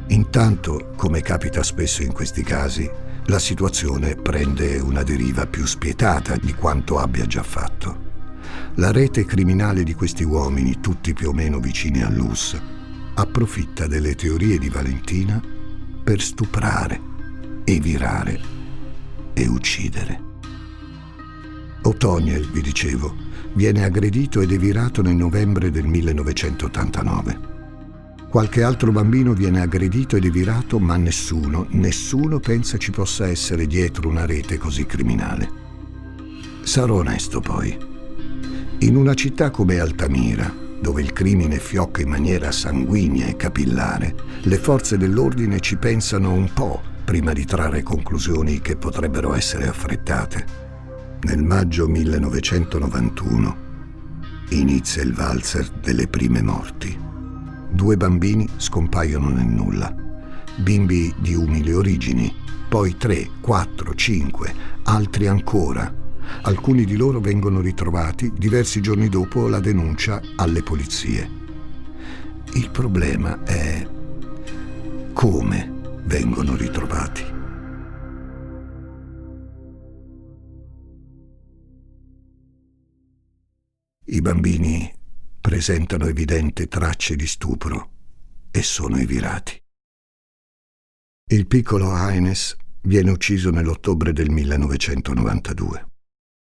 Intanto, 0.08 0.92
come 0.96 1.22
capita 1.22 1.62
spesso 1.62 2.02
in 2.02 2.12
questi 2.12 2.42
casi, 2.42 2.86
la 3.26 3.38
situazione 3.38 4.16
prende 4.16 4.78
una 4.78 5.02
deriva 5.02 5.46
più 5.46 5.64
spietata 5.64 6.36
di 6.36 6.52
quanto 6.52 6.98
abbia 6.98 7.24
già 7.24 7.42
fatto. 7.42 8.12
La 8.74 8.92
rete 8.92 9.24
criminale 9.24 9.82
di 9.82 9.94
questi 9.94 10.24
uomini, 10.24 10.80
tutti 10.80 11.14
più 11.14 11.30
o 11.30 11.32
meno 11.32 11.58
vicini 11.58 12.02
a 12.02 12.10
Luz, 12.10 12.60
approfitta 13.14 13.86
delle 13.86 14.14
teorie 14.14 14.58
di 14.58 14.68
Valentina 14.68 15.40
per 16.02 16.20
stuprare, 16.20 17.00
evirare 17.64 18.40
e 19.32 19.48
uccidere. 19.48 20.20
Otoniel, 21.82 22.50
vi 22.50 22.60
dicevo, 22.60 23.14
viene 23.54 23.84
aggredito 23.84 24.42
ed 24.42 24.52
evirato 24.52 25.00
nel 25.00 25.16
novembre 25.16 25.70
del 25.70 25.86
1989. 25.86 27.53
Qualche 28.34 28.64
altro 28.64 28.90
bambino 28.90 29.32
viene 29.32 29.60
aggredito 29.60 30.16
ed 30.16 30.24
evirato, 30.24 30.80
ma 30.80 30.96
nessuno, 30.96 31.68
nessuno 31.68 32.40
pensa 32.40 32.78
ci 32.78 32.90
possa 32.90 33.28
essere 33.28 33.68
dietro 33.68 34.08
una 34.08 34.26
rete 34.26 34.58
così 34.58 34.86
criminale. 34.86 35.48
Sarò 36.62 36.96
onesto 36.96 37.38
poi. 37.38 37.78
In 38.78 38.96
una 38.96 39.14
città 39.14 39.50
come 39.50 39.78
Altamira, 39.78 40.52
dove 40.80 41.00
il 41.00 41.12
crimine 41.12 41.60
fiocca 41.60 42.02
in 42.02 42.08
maniera 42.08 42.50
sanguigna 42.50 43.26
e 43.26 43.36
capillare, 43.36 44.16
le 44.42 44.58
forze 44.58 44.98
dell'ordine 44.98 45.60
ci 45.60 45.76
pensano 45.76 46.32
un 46.32 46.52
po' 46.52 46.82
prima 47.04 47.32
di 47.32 47.44
trarre 47.44 47.84
conclusioni 47.84 48.60
che 48.60 48.74
potrebbero 48.74 49.32
essere 49.32 49.68
affrettate. 49.68 50.44
Nel 51.20 51.44
maggio 51.44 51.86
1991 51.86 53.56
inizia 54.48 55.02
il 55.02 55.12
valzer 55.12 55.68
delle 55.80 56.08
prime 56.08 56.42
morti. 56.42 57.03
Due 57.74 57.96
bambini 57.96 58.48
scompaiono 58.56 59.30
nel 59.30 59.46
nulla. 59.46 59.92
Bimbi 60.58 61.12
di 61.18 61.34
umili 61.34 61.72
origini, 61.72 62.32
poi 62.68 62.96
tre, 62.96 63.28
quattro, 63.40 63.94
cinque, 63.96 64.54
altri 64.84 65.26
ancora. 65.26 65.92
Alcuni 66.42 66.84
di 66.84 66.94
loro 66.94 67.18
vengono 67.18 67.60
ritrovati 67.60 68.32
diversi 68.32 68.80
giorni 68.80 69.08
dopo 69.08 69.48
la 69.48 69.58
denuncia 69.58 70.22
alle 70.36 70.62
polizie. 70.62 71.28
Il 72.52 72.70
problema 72.70 73.42
è 73.42 73.84
come 75.12 75.72
vengono 76.04 76.54
ritrovati. 76.54 77.24
I 84.04 84.20
bambini 84.20 85.02
presentano 85.44 86.06
evidenti 86.06 86.66
tracce 86.68 87.16
di 87.16 87.26
stupro 87.26 87.90
e 88.50 88.62
sono 88.62 88.96
evirati. 88.96 89.54
Il 91.32 91.46
piccolo 91.46 91.92
Haines 91.92 92.56
viene 92.80 93.10
ucciso 93.10 93.50
nell'ottobre 93.50 94.14
del 94.14 94.30
1992. 94.30 95.86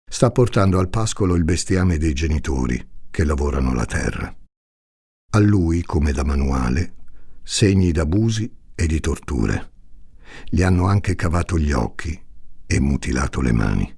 Sta 0.07 0.29
portando 0.29 0.77
al 0.77 0.89
pascolo 0.89 1.33
il 1.33 1.43
bestiame 1.43 1.97
dei 1.97 2.13
genitori 2.13 2.79
che 3.09 3.23
lavorano 3.23 3.73
la 3.73 3.85
terra. 3.85 4.31
A 5.31 5.39
lui, 5.39 5.81
come 5.81 6.11
da 6.11 6.23
manuale, 6.23 6.93
segni 7.41 7.91
d'abusi 7.91 8.55
e 8.75 8.85
di 8.85 8.99
torture. 8.99 9.71
Gli 10.47 10.61
hanno 10.61 10.85
anche 10.85 11.15
cavato 11.15 11.57
gli 11.57 11.71
occhi 11.71 12.23
e 12.67 12.79
mutilato 12.79 13.41
le 13.41 13.51
mani. 13.51 13.97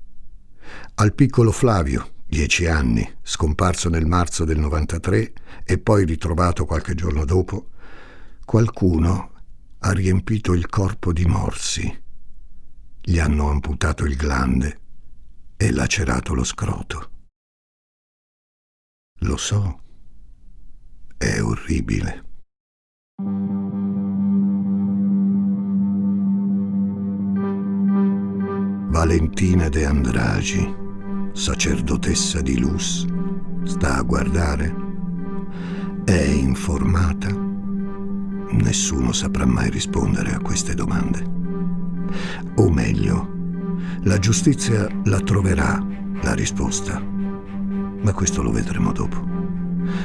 Al 0.96 1.14
piccolo 1.14 1.52
Flavio, 1.52 2.16
dieci 2.28 2.66
anni, 2.66 3.10
scomparso 3.22 3.90
nel 3.90 4.06
marzo 4.06 4.44
del 4.44 4.60
93 4.60 5.34
e 5.64 5.78
poi 5.80 6.06
ritrovato 6.06 6.66
qualche 6.66 6.94
giorno 6.94 7.24
dopo, 7.26 7.70
qualcuno 8.46 9.32
ha 9.80 9.92
riempito 9.92 10.54
il 10.54 10.68
corpo 10.68 11.14
di 11.14 11.26
morsi. 11.26 12.04
Gli 13.02 13.20
hanno 13.20 13.50
amputato 13.50 14.04
il 14.04 14.16
glande 14.16 14.80
e 15.56 15.72
lacerato 15.72 16.34
lo 16.34 16.44
scroto. 16.44 17.10
Lo 19.22 19.38
so, 19.38 19.82
è 21.18 21.42
orribile. 21.42 22.26
Valentina 28.90 29.70
de 29.70 29.86
Andragi, 29.86 30.87
sacerdotessa 31.38 32.42
di 32.42 32.58
Luz, 32.58 33.06
sta 33.64 33.98
a 33.98 34.02
guardare? 34.02 34.76
È 36.04 36.20
informata? 36.20 37.30
Nessuno 38.50 39.12
saprà 39.12 39.46
mai 39.46 39.70
rispondere 39.70 40.34
a 40.34 40.40
queste 40.40 40.74
domande. 40.74 41.24
O 42.56 42.72
meglio, 42.72 43.36
la 44.02 44.18
giustizia 44.18 44.90
la 45.04 45.20
troverà 45.20 45.80
la 46.24 46.34
risposta, 46.34 47.00
ma 47.00 48.12
questo 48.14 48.42
lo 48.42 48.52
vedremo 48.52 48.92
dopo. 48.92 49.24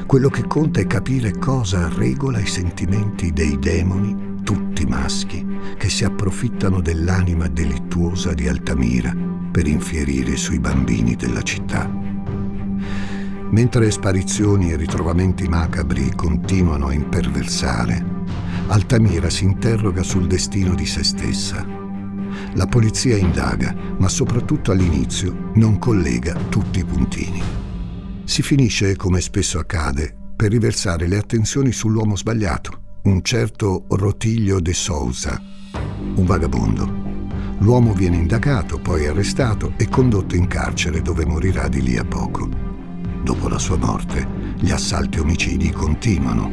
Quello 0.05 0.29
che 0.29 0.47
conta 0.47 0.81
è 0.81 0.87
capire 0.87 1.39
cosa 1.39 1.89
regola 1.89 2.41
i 2.41 2.47
sentimenti 2.47 3.33
dei 3.33 3.59
demoni 3.59 4.32
tutti 4.43 4.85
maschi 4.87 5.47
che 5.77 5.89
si 5.89 6.05
approfittano 6.05 6.81
dell'anima 6.81 7.49
delittuosa 7.49 8.33
di 8.33 8.49
Altamira 8.49 9.15
per 9.51 9.67
infierire 9.67 10.37
sui 10.37 10.59
bambini 10.59 11.17
della 11.17 11.43
città. 11.43 11.91
Mentre 13.51 13.91
sparizioni 13.91 14.73
e 14.73 14.77
ritrovamenti 14.77 15.47
macabri 15.47 16.11
continuano 16.15 16.87
a 16.87 16.95
imperversare, 16.95 18.05
Altamira 18.69 19.29
si 19.29 19.45
interroga 19.45 20.03
sul 20.03 20.27
destino 20.27 20.75
di 20.75 20.87
se 20.87 21.05
stessa. 21.05 21.67
La 22.55 22.67
polizia 22.67 23.17
indaga, 23.17 23.75
ma 23.99 24.09
soprattutto 24.09 24.73
all'inizio 24.73 25.51
non 25.55 25.79
collega 25.79 26.35
tutti 26.49 26.79
i 26.79 26.85
puntini. 26.85 27.43
Si 28.25 28.41
finisce, 28.43 28.97
come 28.97 29.21
spesso 29.21 29.59
accade, 29.59 30.15
per 30.35 30.51
riversare 30.51 31.07
le 31.07 31.19
attenzioni 31.19 31.73
sull'uomo 31.73 32.17
sbagliato, 32.17 32.82
un 33.03 33.23
certo 33.23 33.85
Rotiglio 33.89 34.61
de 34.61 34.73
Sousa, 34.73 35.41
un 36.15 36.25
vagabondo. 36.25 37.01
L'uomo 37.59 37.95
viene 37.95 38.17
indagato, 38.17 38.79
poi 38.79 39.07
arrestato 39.07 39.73
e 39.77 39.89
condotto 39.89 40.37
in 40.37 40.47
carcere 40.47 41.03
dove 41.03 41.27
morirà 41.27 41.67
di 41.67 41.83
lì 41.83 41.97
a 41.97 42.05
poco. 42.05 42.49
Dopo 43.25 43.49
la 43.49 43.59
sua 43.59 43.77
morte, 43.77 44.55
gli 44.57 44.71
assalti 44.71 45.19
omicidi 45.19 45.71
continuano, 45.71 46.51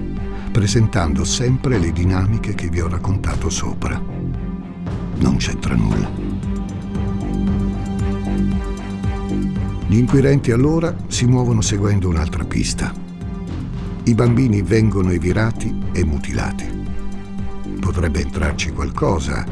presentando 0.51 1.23
sempre 1.23 1.77
le 1.77 1.91
dinamiche 1.91 2.55
che 2.55 2.67
vi 2.67 2.81
ho 2.81 2.87
raccontato 2.87 3.49
sopra. 3.49 4.01
Non 5.17 5.35
c'entra 5.37 5.75
nulla. 5.75 6.09
Gli 9.87 9.97
inquirenti 9.97 10.51
allora 10.51 10.95
si 11.07 11.25
muovono 11.25 11.61
seguendo 11.61 12.09
un'altra 12.09 12.43
pista 12.43 13.07
i 14.09 14.15
bambini 14.15 14.63
vengono 14.63 15.11
evirati 15.11 15.71
e 15.91 16.03
mutilati. 16.03 16.67
Potrebbe 17.79 18.21
entrarci 18.21 18.71
qualcosa? 18.71 19.45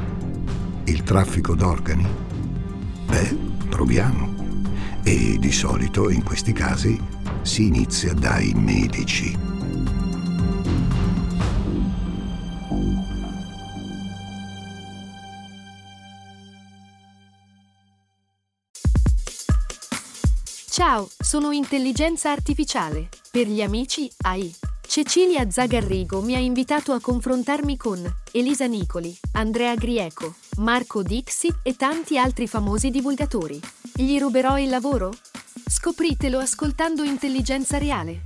Il 0.86 1.04
traffico 1.04 1.54
d'organi? 1.54 2.08
Beh, 3.06 3.38
proviamo. 3.70 4.34
E 5.04 5.38
di 5.40 5.52
solito 5.52 6.10
in 6.10 6.24
questi 6.24 6.54
casi 6.54 7.00
si 7.44 7.68
inizia 7.68 8.14
dai 8.14 8.52
medici. 8.56 9.47
Ciao, 20.80 21.10
sono 21.18 21.50
intelligenza 21.50 22.30
artificiale. 22.32 23.10
Per 23.32 23.48
gli 23.48 23.64
amici, 23.64 24.08
AI. 24.26 24.54
Cecilia 24.86 25.50
Zagarrigo 25.50 26.22
mi 26.22 26.36
ha 26.36 26.38
invitato 26.38 26.92
a 26.92 27.02
confrontarmi 27.02 27.76
con 27.78 28.00
Elisa 28.32 28.68
Nicoli, 28.68 29.12
Andrea 29.32 29.74
Grieco, 29.74 30.36
Marco 30.58 31.02
Dixi 31.02 31.52
e 31.64 31.76
tanti 31.76 32.20
altri 32.20 32.46
famosi 32.46 32.92
divulgatori. 32.92 33.60
Gli 33.96 34.20
ruberò 34.20 34.60
il 34.60 34.70
lavoro? 34.70 35.12
Scopritelo 35.68 36.38
ascoltando 36.38 37.02
Intelligenza 37.02 37.80
Reale. 37.80 38.22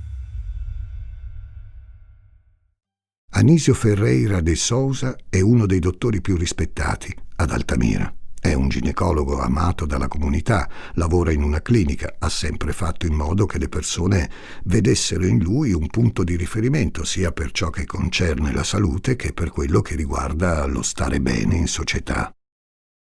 Anisio 3.30 3.72
Ferreira 3.72 4.42
de 4.42 4.56
Sousa 4.56 5.16
è 5.30 5.40
uno 5.40 5.64
dei 5.64 5.78
dottori 5.78 6.20
più 6.20 6.36
rispettati 6.36 7.16
ad 7.36 7.50
Altamira. 7.50 8.14
È 8.44 8.54
un 8.54 8.68
ginecologo 8.68 9.38
amato 9.38 9.86
dalla 9.86 10.08
comunità, 10.08 10.68
lavora 10.94 11.30
in 11.30 11.44
una 11.44 11.62
clinica, 11.62 12.16
ha 12.18 12.28
sempre 12.28 12.72
fatto 12.72 13.06
in 13.06 13.14
modo 13.14 13.46
che 13.46 13.56
le 13.56 13.68
persone 13.68 14.28
vedessero 14.64 15.24
in 15.24 15.38
lui 15.38 15.72
un 15.72 15.86
punto 15.86 16.24
di 16.24 16.34
riferimento 16.34 17.04
sia 17.04 17.30
per 17.30 17.52
ciò 17.52 17.70
che 17.70 17.86
concerne 17.86 18.52
la 18.52 18.64
salute 18.64 19.14
che 19.14 19.32
per 19.32 19.50
quello 19.50 19.80
che 19.80 19.94
riguarda 19.94 20.66
lo 20.66 20.82
stare 20.82 21.20
bene 21.20 21.54
in 21.54 21.68
società. 21.68 22.34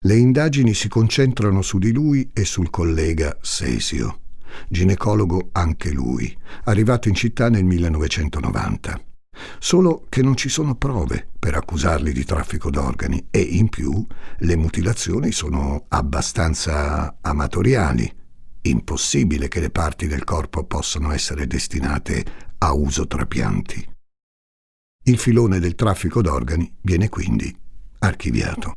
Le 0.04 0.16
indagini 0.16 0.74
si 0.74 0.88
concentrano 0.88 1.62
su 1.62 1.78
di 1.78 1.92
lui 1.92 2.28
e 2.32 2.44
sul 2.44 2.68
collega 2.68 3.38
Sesio, 3.40 4.22
ginecologo 4.68 5.50
anche 5.52 5.92
lui, 5.92 6.36
arrivato 6.64 7.06
in 7.06 7.14
città 7.14 7.48
nel 7.48 7.62
1990. 7.64 9.09
Solo 9.62 10.06
che 10.08 10.22
non 10.22 10.36
ci 10.36 10.48
sono 10.48 10.74
prove 10.74 11.28
per 11.38 11.54
accusarli 11.54 12.12
di 12.12 12.24
traffico 12.24 12.70
d'organi 12.70 13.26
e 13.30 13.40
in 13.40 13.68
più 13.68 14.04
le 14.38 14.56
mutilazioni 14.56 15.32
sono 15.32 15.84
abbastanza 15.88 17.18
amatoriali. 17.20 18.10
Impossibile 18.62 19.48
che 19.48 19.60
le 19.60 19.70
parti 19.70 20.06
del 20.06 20.24
corpo 20.24 20.64
possano 20.64 21.12
essere 21.12 21.46
destinate 21.46 22.24
a 22.58 22.72
uso 22.72 23.06
trapianti. 23.06 23.86
Il 25.04 25.18
filone 25.18 25.58
del 25.60 25.74
traffico 25.74 26.22
d'organi 26.22 26.76
viene 26.80 27.08
quindi 27.10 27.54
archiviato. 27.98 28.72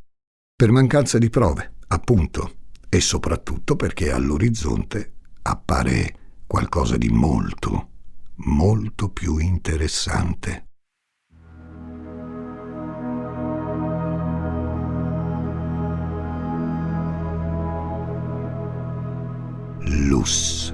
Per 0.56 0.72
mancanza 0.72 1.18
di 1.18 1.30
prove, 1.30 1.76
appunto, 1.88 2.56
e 2.90 3.00
soprattutto 3.00 3.76
perché 3.76 4.12
all'orizzonte 4.12 5.14
appare 5.44 6.16
qualcosa 6.46 6.98
di 6.98 7.10
molto, 7.10 7.93
molto 8.46 9.10
più 9.10 9.38
interessante. 9.38 10.68
Lus. 19.86 20.74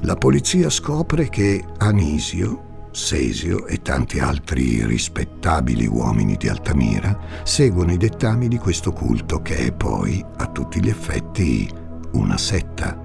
La 0.00 0.16
polizia 0.16 0.68
scopre 0.68 1.28
che 1.28 1.64
Anisio, 1.78 2.88
Sesio 2.90 3.66
e 3.66 3.80
tanti 3.80 4.18
altri 4.18 4.84
rispettabili 4.84 5.86
uomini 5.86 6.36
di 6.36 6.48
Altamira 6.48 7.18
seguono 7.42 7.92
i 7.92 7.96
dettami 7.96 8.48
di 8.48 8.58
questo 8.58 8.92
culto 8.92 9.40
che 9.40 9.56
è 9.56 9.72
poi, 9.72 10.24
a 10.36 10.46
tutti 10.46 10.82
gli 10.82 10.88
effetti, 10.88 11.70
una 12.12 12.36
setta. 12.36 13.00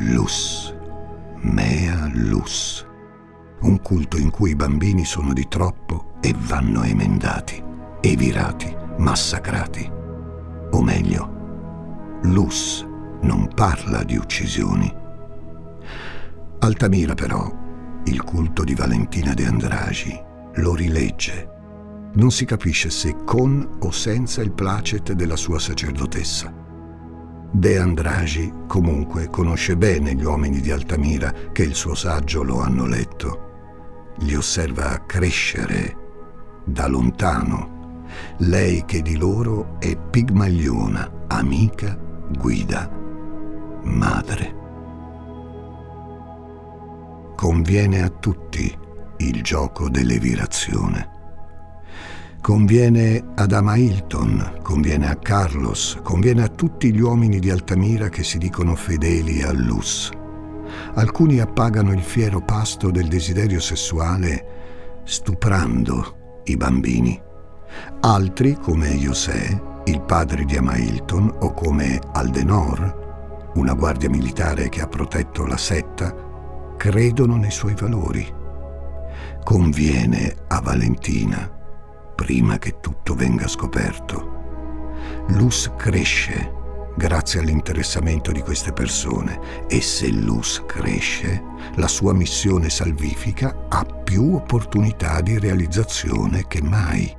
Lus. 0.00 0.77
Mea 1.40 2.10
Lus, 2.12 2.84
un 3.60 3.80
culto 3.80 4.18
in 4.18 4.30
cui 4.30 4.50
i 4.50 4.56
bambini 4.56 5.04
sono 5.04 5.32
di 5.32 5.46
troppo 5.48 6.14
e 6.20 6.34
vanno 6.36 6.82
emendati, 6.82 7.62
evirati, 8.00 8.74
massacrati. 8.98 9.90
O 10.70 10.82
meglio, 10.82 12.18
Lus 12.22 12.84
non 13.22 13.48
parla 13.54 14.02
di 14.02 14.16
uccisioni. 14.16 14.92
Altamira 16.58 17.14
però, 17.14 17.50
il 18.04 18.22
culto 18.24 18.64
di 18.64 18.74
Valentina 18.74 19.32
de 19.32 19.46
Andragi, 19.46 20.20
lo 20.54 20.74
rilegge. 20.74 21.56
Non 22.14 22.32
si 22.32 22.44
capisce 22.44 22.90
se 22.90 23.14
con 23.24 23.78
o 23.80 23.90
senza 23.92 24.42
il 24.42 24.52
placet 24.52 25.12
della 25.12 25.36
sua 25.36 25.60
sacerdotessa. 25.60 26.66
De 27.50 27.78
Andragi 27.78 28.52
comunque 28.66 29.30
conosce 29.30 29.76
bene 29.76 30.14
gli 30.14 30.22
uomini 30.22 30.60
di 30.60 30.70
Altamira 30.70 31.32
che 31.50 31.62
il 31.62 31.74
suo 31.74 31.94
saggio 31.94 32.42
lo 32.42 32.60
hanno 32.60 32.86
letto. 32.86 34.14
Li 34.18 34.34
osserva 34.34 35.04
crescere 35.06 35.96
da 36.64 36.86
lontano. 36.86 38.04
Lei 38.38 38.84
che 38.84 39.00
di 39.00 39.16
loro 39.16 39.76
è 39.78 39.96
pigmagliona, 39.96 41.24
amica, 41.28 41.98
guida, 42.36 42.90
madre. 43.82 44.56
Conviene 47.34 48.02
a 48.02 48.08
tutti 48.08 48.76
il 49.18 49.42
gioco 49.42 49.88
dell'evirazione 49.88 51.16
Conviene 52.48 53.22
ad 53.34 53.52
Ama 53.52 53.76
Hilton, 53.76 54.60
conviene 54.62 55.10
a 55.10 55.16
Carlos, 55.16 55.98
conviene 56.02 56.44
a 56.44 56.48
tutti 56.48 56.90
gli 56.94 57.00
uomini 57.00 57.40
di 57.40 57.50
Altamira 57.50 58.08
che 58.08 58.24
si 58.24 58.38
dicono 58.38 58.74
fedeli 58.74 59.42
a 59.42 59.52
Luz. 59.52 60.08
Alcuni 60.94 61.40
appagano 61.40 61.92
il 61.92 62.00
fiero 62.00 62.40
pasto 62.40 62.90
del 62.90 63.06
desiderio 63.06 63.60
sessuale 63.60 65.02
stuprando 65.04 66.40
i 66.44 66.56
bambini. 66.56 67.20
Altri, 68.00 68.54
come 68.54 68.96
José, 68.96 69.82
il 69.84 70.00
padre 70.00 70.46
di 70.46 70.56
Ama 70.56 70.78
Hilton, 70.78 71.30
o 71.40 71.52
come 71.52 72.00
Aldenor, 72.14 73.50
una 73.56 73.74
guardia 73.74 74.08
militare 74.08 74.70
che 74.70 74.80
ha 74.80 74.86
protetto 74.88 75.44
la 75.44 75.58
setta, 75.58 76.14
credono 76.78 77.36
nei 77.36 77.50
suoi 77.50 77.74
valori. 77.74 78.26
Conviene 79.44 80.34
a 80.46 80.62
Valentina 80.62 81.56
prima 82.18 82.58
che 82.58 82.80
tutto 82.80 83.14
venga 83.14 83.46
scoperto. 83.46 85.26
Luz 85.28 85.70
cresce 85.76 86.56
grazie 86.96 87.38
all'interessamento 87.38 88.32
di 88.32 88.40
queste 88.40 88.72
persone 88.72 89.66
e 89.68 89.80
se 89.80 90.10
Luz 90.10 90.64
cresce, 90.66 91.40
la 91.76 91.86
sua 91.86 92.12
missione 92.12 92.70
salvifica 92.70 93.66
ha 93.68 93.84
più 93.84 94.34
opportunità 94.34 95.20
di 95.20 95.38
realizzazione 95.38 96.48
che 96.48 96.60
mai. 96.60 97.16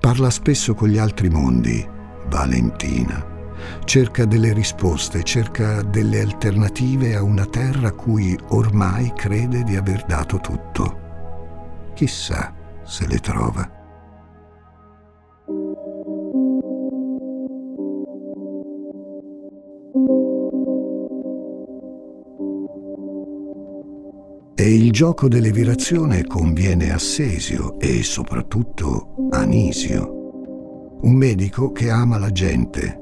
Parla 0.00 0.30
spesso 0.30 0.74
con 0.74 0.88
gli 0.88 0.96
altri 0.96 1.28
mondi, 1.28 1.86
Valentina. 2.28 3.34
Cerca 3.84 4.24
delle 4.24 4.54
risposte, 4.54 5.22
cerca 5.22 5.82
delle 5.82 6.22
alternative 6.22 7.14
a 7.14 7.22
una 7.22 7.44
terra 7.44 7.88
a 7.88 7.92
cui 7.92 8.38
ormai 8.48 9.12
crede 9.14 9.64
di 9.64 9.76
aver 9.76 10.04
dato 10.06 10.38
tutto. 10.38 11.04
Chissà 11.94 12.55
se 12.86 13.06
le 13.06 13.18
trova. 13.18 13.70
E 24.58 24.74
il 24.74 24.90
gioco 24.90 25.28
dell'evirazione 25.28 26.24
conviene 26.24 26.92
a 26.92 26.98
Sesio 26.98 27.78
e 27.78 28.02
soprattutto 28.02 29.28
a 29.30 29.42
Nisio, 29.44 30.98
un 31.02 31.12
medico 31.12 31.72
che 31.72 31.90
ama 31.90 32.18
la 32.18 32.32
gente, 32.32 33.00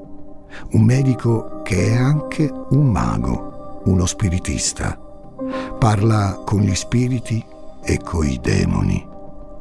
un 0.71 0.83
medico 0.83 1.61
che 1.63 1.87
è 1.87 1.95
anche 1.95 2.51
un 2.71 2.87
mago, 2.87 3.81
uno 3.85 4.05
spiritista. 4.05 4.99
Parla 5.79 6.41
con 6.45 6.61
gli 6.61 6.75
spiriti 6.75 7.43
e 7.83 7.99
coi 7.99 8.39
demoni. 8.41 9.13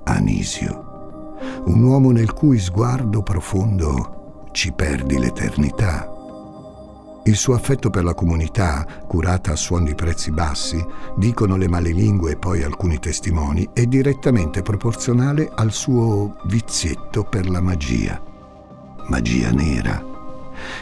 Anisio, 0.04 1.38
un 1.64 1.82
uomo 1.82 2.10
nel 2.10 2.32
cui 2.32 2.58
sguardo 2.58 3.22
profondo 3.22 4.48
ci 4.52 4.72
perdi 4.72 5.18
l'eternità. 5.18 6.10
Il 7.24 7.36
suo 7.36 7.54
affetto 7.54 7.88
per 7.88 8.04
la 8.04 8.12
comunità, 8.12 8.86
curata 9.06 9.52
a 9.52 9.56
suon 9.56 9.84
di 9.84 9.94
prezzi 9.94 10.30
bassi, 10.30 10.84
dicono 11.16 11.56
le 11.56 11.68
malelingue 11.68 12.32
e 12.32 12.36
poi 12.36 12.62
alcuni 12.62 12.98
testimoni, 12.98 13.70
è 13.72 13.86
direttamente 13.86 14.60
proporzionale 14.60 15.50
al 15.54 15.72
suo 15.72 16.36
vizietto 16.44 17.24
per 17.24 17.48
la 17.48 17.62
magia. 17.62 18.20
Magia 19.08 19.52
nera. 19.52 20.04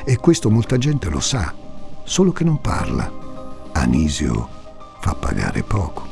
E 0.04 0.16
questo 0.16 0.50
molta 0.50 0.78
gente 0.78 1.08
lo 1.08 1.20
sa, 1.20 1.54
solo 2.02 2.32
che 2.32 2.42
non 2.42 2.60
parla. 2.60 3.10
Anisio 3.70 4.48
fa 5.00 5.14
pagare 5.14 5.62
poco 5.62 6.10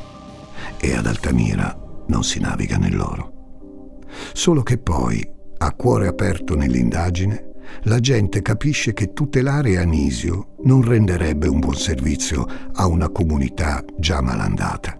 e 0.77 0.95
ad 0.95 1.05
Altamira 1.05 1.80
non 2.07 2.23
si 2.23 2.39
naviga 2.39 2.77
nell'oro. 2.77 3.39
Solo 4.33 4.61
che 4.63 4.77
poi, 4.77 5.27
a 5.57 5.73
cuore 5.73 6.07
aperto 6.07 6.55
nell'indagine, 6.55 7.49
la 7.83 7.99
gente 7.99 8.41
capisce 8.41 8.93
che 8.93 9.13
tutelare 9.13 9.77
Anisio 9.77 10.55
non 10.63 10.81
renderebbe 10.81 11.47
un 11.47 11.59
buon 11.59 11.75
servizio 11.75 12.45
a 12.73 12.85
una 12.87 13.09
comunità 13.09 13.83
già 13.97 14.21
malandata. 14.21 14.99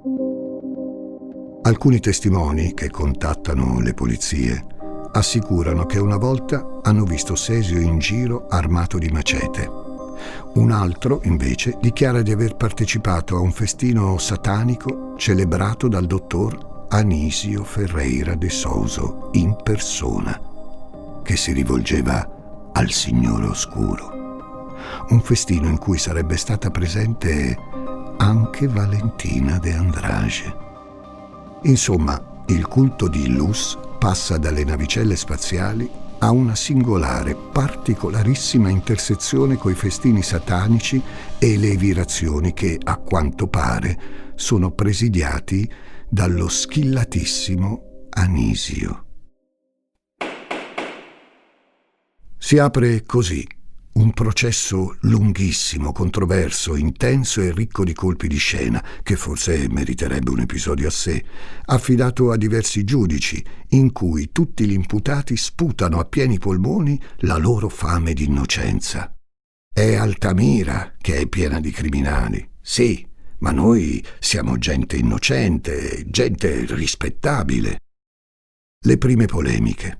Alcuni 1.63 1.99
testimoni 1.99 2.73
che 2.73 2.89
contattano 2.89 3.79
le 3.79 3.93
polizie 3.93 4.65
assicurano 5.13 5.85
che 5.85 5.99
una 5.99 6.17
volta 6.17 6.79
hanno 6.81 7.03
visto 7.03 7.35
Sesio 7.35 7.79
in 7.79 7.99
giro 7.99 8.47
armato 8.47 8.97
di 8.97 9.09
macete. 9.09 9.69
Un 10.53 10.71
altro, 10.71 11.21
invece, 11.23 11.77
dichiara 11.81 12.21
di 12.21 12.31
aver 12.31 12.55
partecipato 12.55 13.35
a 13.35 13.39
un 13.39 13.51
festino 13.51 14.17
satanico 14.17 15.13
celebrato 15.17 15.87
dal 15.87 16.05
dottor 16.05 16.70
Anisio 16.93 17.63
Ferreira 17.63 18.35
de 18.35 18.49
Souso 18.49 19.29
in 19.31 19.55
persona, 19.63 20.37
che 21.23 21.37
si 21.37 21.53
rivolgeva 21.53 22.69
al 22.73 22.91
Signore 22.91 23.45
Oscuro. 23.45 24.75
Un 25.07 25.21
festino 25.21 25.69
in 25.69 25.77
cui 25.77 25.97
sarebbe 25.97 26.35
stata 26.35 26.69
presente 26.69 27.57
anche 28.17 28.67
Valentina 28.67 29.57
de 29.57 29.73
Andrage. 29.73 30.55
Insomma, 31.63 32.43
il 32.47 32.67
culto 32.67 33.07
di 33.07 33.29
Luz 33.29 33.77
passa 33.97 34.37
dalle 34.37 34.65
navicelle 34.65 35.15
spaziali 35.15 35.89
a 36.17 36.31
una 36.31 36.55
singolare, 36.55 37.35
particolarissima 37.35 38.67
intersezione 38.67 39.55
coi 39.55 39.75
festini 39.75 40.21
satanici 40.21 41.01
e 41.39 41.57
le 41.57 41.77
virazioni 41.77 42.51
che, 42.51 42.77
a 42.83 42.97
quanto 42.97 43.47
pare, 43.47 43.97
sono 44.35 44.71
presidiati 44.71 45.71
dallo 46.11 46.49
schillatissimo 46.49 48.09
Anisio. 48.09 49.05
Si 52.37 52.57
apre 52.57 53.03
così 53.03 53.47
un 53.93 54.11
processo 54.11 54.97
lunghissimo, 55.01 55.93
controverso, 55.93 56.75
intenso 56.75 57.39
e 57.39 57.53
ricco 57.53 57.85
di 57.85 57.93
colpi 57.93 58.27
di 58.27 58.35
scena, 58.35 58.83
che 59.03 59.15
forse 59.15 59.69
meriterebbe 59.69 60.31
un 60.31 60.41
episodio 60.41 60.89
a 60.89 60.91
sé, 60.91 61.23
affidato 61.65 62.31
a 62.31 62.37
diversi 62.37 62.83
giudici, 62.83 63.41
in 63.69 63.93
cui 63.93 64.33
tutti 64.33 64.65
gli 64.65 64.73
imputati 64.73 65.37
sputano 65.37 65.97
a 65.97 66.05
pieni 66.05 66.39
polmoni 66.39 67.01
la 67.19 67.37
loro 67.37 67.69
fame 67.69 68.11
di 68.11 68.25
innocenza. 68.25 69.15
È 69.73 69.95
Altamira 69.95 70.93
che 70.99 71.19
è 71.19 71.27
piena 71.27 71.61
di 71.61 71.71
criminali, 71.71 72.49
sì, 72.61 73.07
ma 73.41 73.51
noi 73.51 74.03
siamo 74.19 74.57
gente 74.57 74.97
innocente, 74.97 76.05
gente 76.07 76.65
rispettabile. 76.73 77.79
Le 78.83 78.97
prime 78.97 79.25
polemiche. 79.25 79.99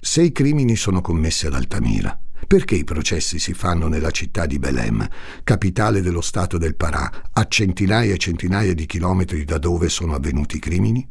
Se 0.00 0.22
i 0.22 0.32
crimini 0.32 0.74
sono 0.76 1.00
commessi 1.00 1.46
ad 1.46 1.54
Altamira, 1.54 2.18
perché 2.46 2.74
i 2.76 2.84
processi 2.84 3.38
si 3.38 3.54
fanno 3.54 3.88
nella 3.88 4.10
città 4.10 4.46
di 4.46 4.58
Belem, 4.58 5.06
capitale 5.42 6.00
dello 6.00 6.20
stato 6.20 6.58
del 6.58 6.76
Parà, 6.76 7.30
a 7.32 7.46
centinaia 7.46 8.14
e 8.14 8.18
centinaia 8.18 8.74
di 8.74 8.86
chilometri 8.86 9.44
da 9.44 9.58
dove 9.58 9.88
sono 9.88 10.14
avvenuti 10.14 10.56
i 10.56 10.60
crimini? 10.60 11.08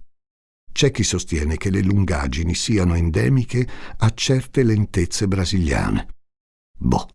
C'è 0.71 0.91
chi 0.91 1.03
sostiene 1.03 1.57
che 1.57 1.69
le 1.69 1.81
lungaggini 1.81 2.53
siano 2.53 2.95
endemiche 2.95 3.67
a 3.97 4.11
certe 4.13 4.63
lentezze 4.63 5.27
brasiliane. 5.27 6.07
Boh, 6.77 7.07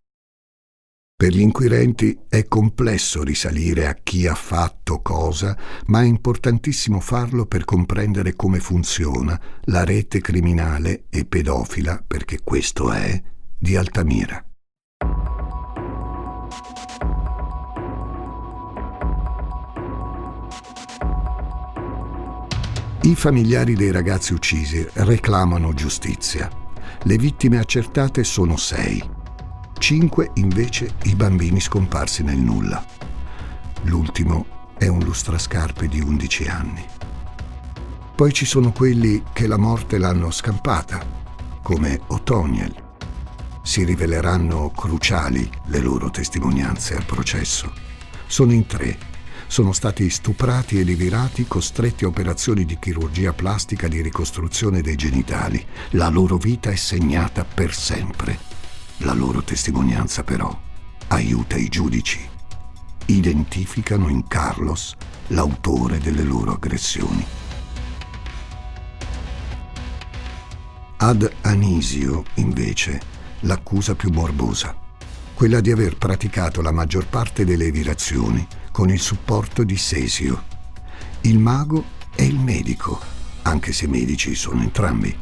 per 1.21 1.35
gli 1.35 1.41
inquirenti 1.41 2.19
è 2.31 2.47
complesso 2.49 3.23
risalire 3.23 3.87
a 3.87 3.95
chi 4.03 4.27
ha 4.27 4.35
fatto 4.35 5.03
cosa, 5.03 5.55
ma 5.89 6.01
è 6.01 6.07
importantissimo 6.07 6.99
farlo 6.99 7.45
per 7.45 7.67
comprendere 7.67 8.35
come 8.35 8.59
funziona 8.59 9.39
la 9.65 9.85
rete 9.85 10.23
criminale 10.23 11.05
e 11.11 11.27
pedofila, 11.27 12.03
perché 12.07 12.39
questo 12.43 12.91
è, 12.91 13.23
di 13.55 13.77
Altamira. 13.77 14.43
I 23.03 23.15
familiari 23.15 23.75
dei 23.75 23.91
ragazzi 23.91 24.33
uccisi 24.33 24.89
reclamano 24.95 25.75
giustizia. 25.75 26.49
Le 27.03 27.19
vittime 27.19 27.59
accertate 27.59 28.25
sono 28.25 28.57
sei 28.57 29.19
cinque 29.81 30.31
invece 30.35 30.95
i 31.05 31.15
bambini 31.15 31.59
scomparsi 31.59 32.23
nel 32.23 32.37
nulla. 32.37 32.85
L'ultimo 33.85 34.69
è 34.77 34.87
un 34.87 35.01
lustrascarpe 35.01 35.89
di 35.89 36.01
11 36.01 36.45
anni. 36.49 36.85
Poi 38.15 38.33
ci 38.33 38.45
sono 38.45 38.73
quelli 38.73 39.23
che 39.33 39.47
la 39.47 39.57
morte 39.57 39.97
l'hanno 39.97 40.31
scampata, 40.31 41.03
come 41.63 41.99
Otoniel. 42.09 42.89
Si 43.63 43.83
riveleranno 43.83 44.71
cruciali 44.71 45.51
le 45.67 45.81
loro 45.81 46.11
testimonianze 46.11 46.95
al 46.95 47.07
processo. 47.07 47.73
Sono 48.27 48.53
in 48.53 48.67
tre. 48.67 48.99
Sono 49.47 49.73
stati 49.73 50.09
stuprati 50.11 50.79
e 50.79 50.83
liberati, 50.83 51.47
costretti 51.49 52.05
a 52.05 52.09
operazioni 52.09 52.67
di 52.67 52.79
chirurgia 52.79 53.33
plastica 53.33 53.89
di 53.89 54.03
ricostruzione 54.03 54.83
dei 54.83 54.97
genitali. 54.97 55.65
La 55.91 56.09
loro 56.09 56.37
vita 56.37 56.71
è 56.71 56.77
segnata 56.77 57.45
per 57.45 57.75
sempre 57.75 58.50
la 59.01 59.13
loro 59.13 59.43
testimonianza 59.43 60.23
però 60.23 60.57
aiuta 61.09 61.57
i 61.57 61.69
giudici. 61.69 62.21
Identificano 63.07 64.09
in 64.09 64.27
Carlos 64.29 64.95
l'autore 65.29 65.99
delle 65.99 66.23
loro 66.23 66.53
aggressioni. 66.53 67.25
Ad 70.99 71.33
Anisio, 71.43 72.25
invece, 72.35 73.01
l'accusa 73.41 73.95
più 73.95 74.11
morbosa, 74.11 74.77
quella 75.35 75.61
di 75.61 75.71
aver 75.71 75.97
praticato 75.97 76.61
la 76.61 76.73
maggior 76.73 77.07
parte 77.07 77.45
delle 77.45 77.71
virazioni 77.71 78.47
con 78.71 78.91
il 78.91 79.01
supporto 79.01 79.65
di 79.65 79.77
Sesio, 79.77 80.45
il 81.23 81.39
mago 81.39 81.85
e 82.15 82.25
il 82.27 82.39
medico, 82.39 83.01
anche 83.43 83.73
se 83.73 83.87
medici 83.89 84.35
sono 84.35 84.61
entrambi. 84.61 85.17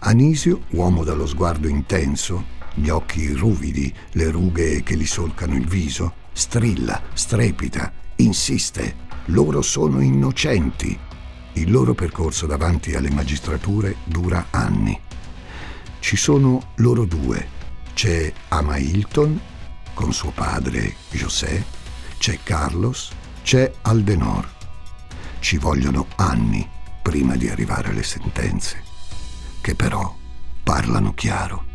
Anisio, 0.00 0.62
uomo 0.70 1.02
dallo 1.02 1.26
sguardo 1.26 1.66
intenso, 1.66 2.58
gli 2.74 2.88
occhi 2.88 3.32
ruvidi, 3.32 3.92
le 4.12 4.30
rughe 4.30 4.82
che 4.82 4.96
gli 4.96 5.06
solcano 5.06 5.54
il 5.54 5.66
viso, 5.66 6.14
strilla, 6.32 7.02
strepita, 7.12 7.92
insiste. 8.16 9.08
Loro 9.26 9.62
sono 9.62 10.00
innocenti. 10.00 10.98
Il 11.54 11.70
loro 11.70 11.94
percorso 11.94 12.46
davanti 12.46 12.94
alle 12.94 13.10
magistrature 13.10 13.96
dura 14.04 14.46
anni. 14.50 14.98
Ci 15.98 16.16
sono 16.16 16.72
loro 16.76 17.04
due. 17.04 17.58
C'è 17.92 18.32
Ama 18.48 18.78
Hilton 18.78 19.40
con 19.94 20.12
suo 20.14 20.30
padre 20.30 20.94
José, 21.10 21.62
c'è 22.16 22.38
Carlos, 22.42 23.10
c'è 23.42 23.70
Aldenor. 23.82 24.48
Ci 25.40 25.58
vogliono 25.58 26.06
anni 26.16 26.66
prima 27.02 27.36
di 27.36 27.48
arrivare 27.48 27.90
alle 27.90 28.02
sentenze, 28.02 28.82
che 29.60 29.74
però 29.74 30.16
parlano 30.62 31.12
chiaro. 31.12 31.69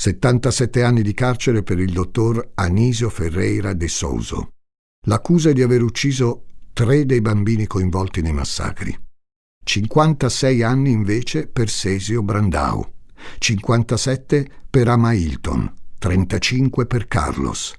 77 0.00 0.82
anni 0.82 1.02
di 1.02 1.12
carcere 1.12 1.62
per 1.62 1.78
il 1.78 1.92
dottor 1.92 2.52
Anisio 2.54 3.10
Ferreira 3.10 3.74
de 3.74 3.86
Souso. 3.86 4.52
L'accusa 5.06 5.50
è 5.50 5.52
di 5.52 5.60
aver 5.60 5.82
ucciso 5.82 6.46
tre 6.72 7.04
dei 7.04 7.20
bambini 7.20 7.66
coinvolti 7.66 8.22
nei 8.22 8.32
massacri. 8.32 8.98
56 9.62 10.62
anni 10.62 10.90
invece 10.90 11.48
per 11.48 11.68
Sesio 11.68 12.22
Brandau, 12.22 12.90
57 13.36 14.48
per 14.70 14.88
Ama 14.88 15.12
Hilton, 15.12 15.70
35 15.98 16.86
per 16.86 17.06
Carlos. 17.06 17.74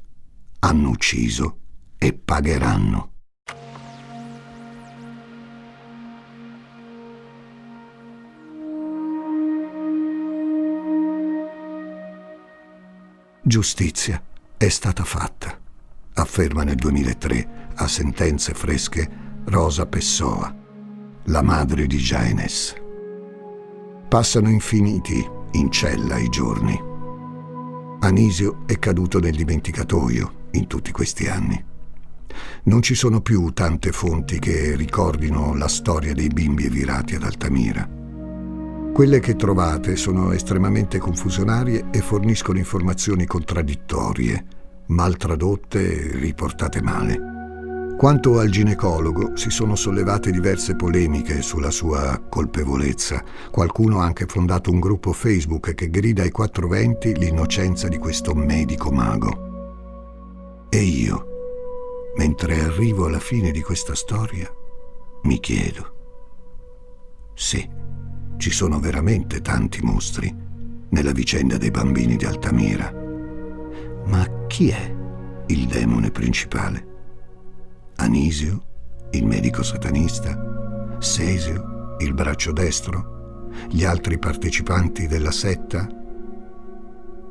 Hanno 0.59 0.89
ucciso 0.89 1.57
e 1.97 2.13
pagheranno. 2.13 3.10
Giustizia 13.51 14.23
è 14.55 14.69
stata 14.69 15.03
fatta, 15.03 15.59
afferma 16.13 16.63
nel 16.63 16.75
2003 16.75 17.71
a 17.75 17.85
sentenze 17.85 18.53
fresche 18.53 19.09
Rosa 19.43 19.85
Pessoa, 19.87 20.55
la 21.25 21.41
madre 21.41 21.85
di 21.85 21.97
Jaines. 21.97 22.73
Passano 24.07 24.47
infiniti 24.47 25.29
in 25.51 25.69
cella 25.69 26.17
i 26.17 26.29
giorni. 26.29 26.81
Anisio 27.99 28.63
è 28.65 28.79
caduto 28.79 29.19
nel 29.19 29.35
dimenticatoio 29.35 30.47
in 30.51 30.67
tutti 30.67 30.93
questi 30.93 31.27
anni. 31.27 31.61
Non 32.63 32.81
ci 32.81 32.95
sono 32.95 33.19
più 33.19 33.51
tante 33.51 33.91
fonti 33.91 34.39
che 34.39 34.77
ricordino 34.77 35.53
la 35.55 35.67
storia 35.67 36.13
dei 36.13 36.29
bimbi 36.29 36.69
virati 36.69 37.15
ad 37.15 37.23
Altamira. 37.23 38.00
Quelle 38.93 39.21
che 39.21 39.35
trovate 39.35 39.95
sono 39.95 40.31
estremamente 40.33 40.99
confusionarie 40.99 41.85
e 41.91 42.01
forniscono 42.01 42.57
informazioni 42.57 43.25
contraddittorie, 43.25 44.45
mal 44.87 45.15
tradotte 45.15 45.79
e 45.79 46.17
riportate 46.17 46.81
male. 46.81 47.95
Quanto 47.97 48.37
al 48.37 48.49
ginecologo, 48.49 49.37
si 49.37 49.49
sono 49.49 49.75
sollevate 49.75 50.29
diverse 50.29 50.75
polemiche 50.75 51.41
sulla 51.41 51.71
sua 51.71 52.21
colpevolezza. 52.29 53.23
Qualcuno 53.49 54.01
ha 54.01 54.05
anche 54.05 54.25
fondato 54.25 54.71
un 54.71 54.79
gruppo 54.79 55.13
Facebook 55.13 55.73
che 55.73 55.89
grida 55.89 56.23
ai 56.23 56.31
420 56.31 57.17
l'innocenza 57.17 57.87
di 57.87 57.97
questo 57.97 58.33
medico 58.33 58.91
mago. 58.91 60.67
E 60.69 60.79
io, 60.79 61.25
mentre 62.17 62.59
arrivo 62.59 63.05
alla 63.05 63.19
fine 63.19 63.51
di 63.51 63.61
questa 63.61 63.95
storia, 63.95 64.51
mi 65.23 65.39
chiedo, 65.39 65.93
sì, 67.33 67.79
ci 68.41 68.49
sono 68.49 68.79
veramente 68.79 69.39
tanti 69.39 69.83
mostri 69.83 70.35
nella 70.89 71.11
vicenda 71.11 71.57
dei 71.57 71.69
bambini 71.69 72.15
di 72.15 72.25
Altamira. 72.25 72.91
Ma 74.07 74.47
chi 74.47 74.69
è 74.69 74.95
il 75.45 75.67
demone 75.67 76.09
principale? 76.09 76.87
Anisio, 77.97 78.63
il 79.11 79.27
medico 79.27 79.61
satanista? 79.61 80.97
Sesio, 80.97 81.97
il 81.99 82.15
braccio 82.15 82.51
destro? 82.51 83.49
Gli 83.69 83.83
altri 83.83 84.17
partecipanti 84.17 85.05
della 85.05 85.31
setta? 85.31 85.87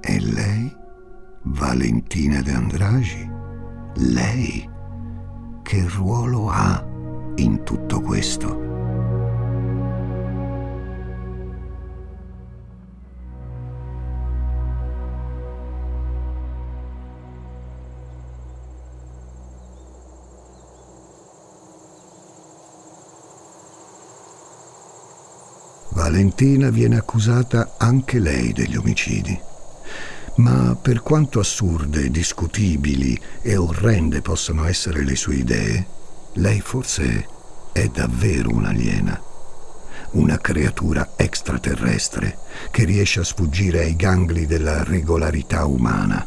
E 0.00 0.20
lei? 0.20 0.72
Valentina 1.42 2.40
de 2.40 2.52
Andragi? 2.52 3.28
Lei? 3.96 4.70
Che 5.60 5.88
ruolo 5.88 6.50
ha 6.50 6.86
in 7.34 7.64
tutto 7.64 8.00
questo? 8.00 8.69
Valentina 26.20 26.68
viene 26.68 26.98
accusata 26.98 27.76
anche 27.78 28.18
lei 28.18 28.52
degli 28.52 28.76
omicidi. 28.76 29.40
Ma 30.34 30.76
per 30.76 31.00
quanto 31.00 31.40
assurde, 31.40 32.10
discutibili 32.10 33.18
e 33.40 33.56
orrende 33.56 34.20
possano 34.20 34.66
essere 34.66 35.02
le 35.02 35.16
sue 35.16 35.36
idee, 35.36 35.86
lei 36.34 36.60
forse 36.60 37.26
è 37.72 37.88
davvero 37.88 38.50
un'aliena, 38.50 39.18
una 40.10 40.36
creatura 40.36 41.12
extraterrestre 41.16 42.36
che 42.70 42.84
riesce 42.84 43.20
a 43.20 43.24
sfuggire 43.24 43.80
ai 43.80 43.96
gangli 43.96 44.46
della 44.46 44.84
regolarità 44.84 45.64
umana. 45.64 46.26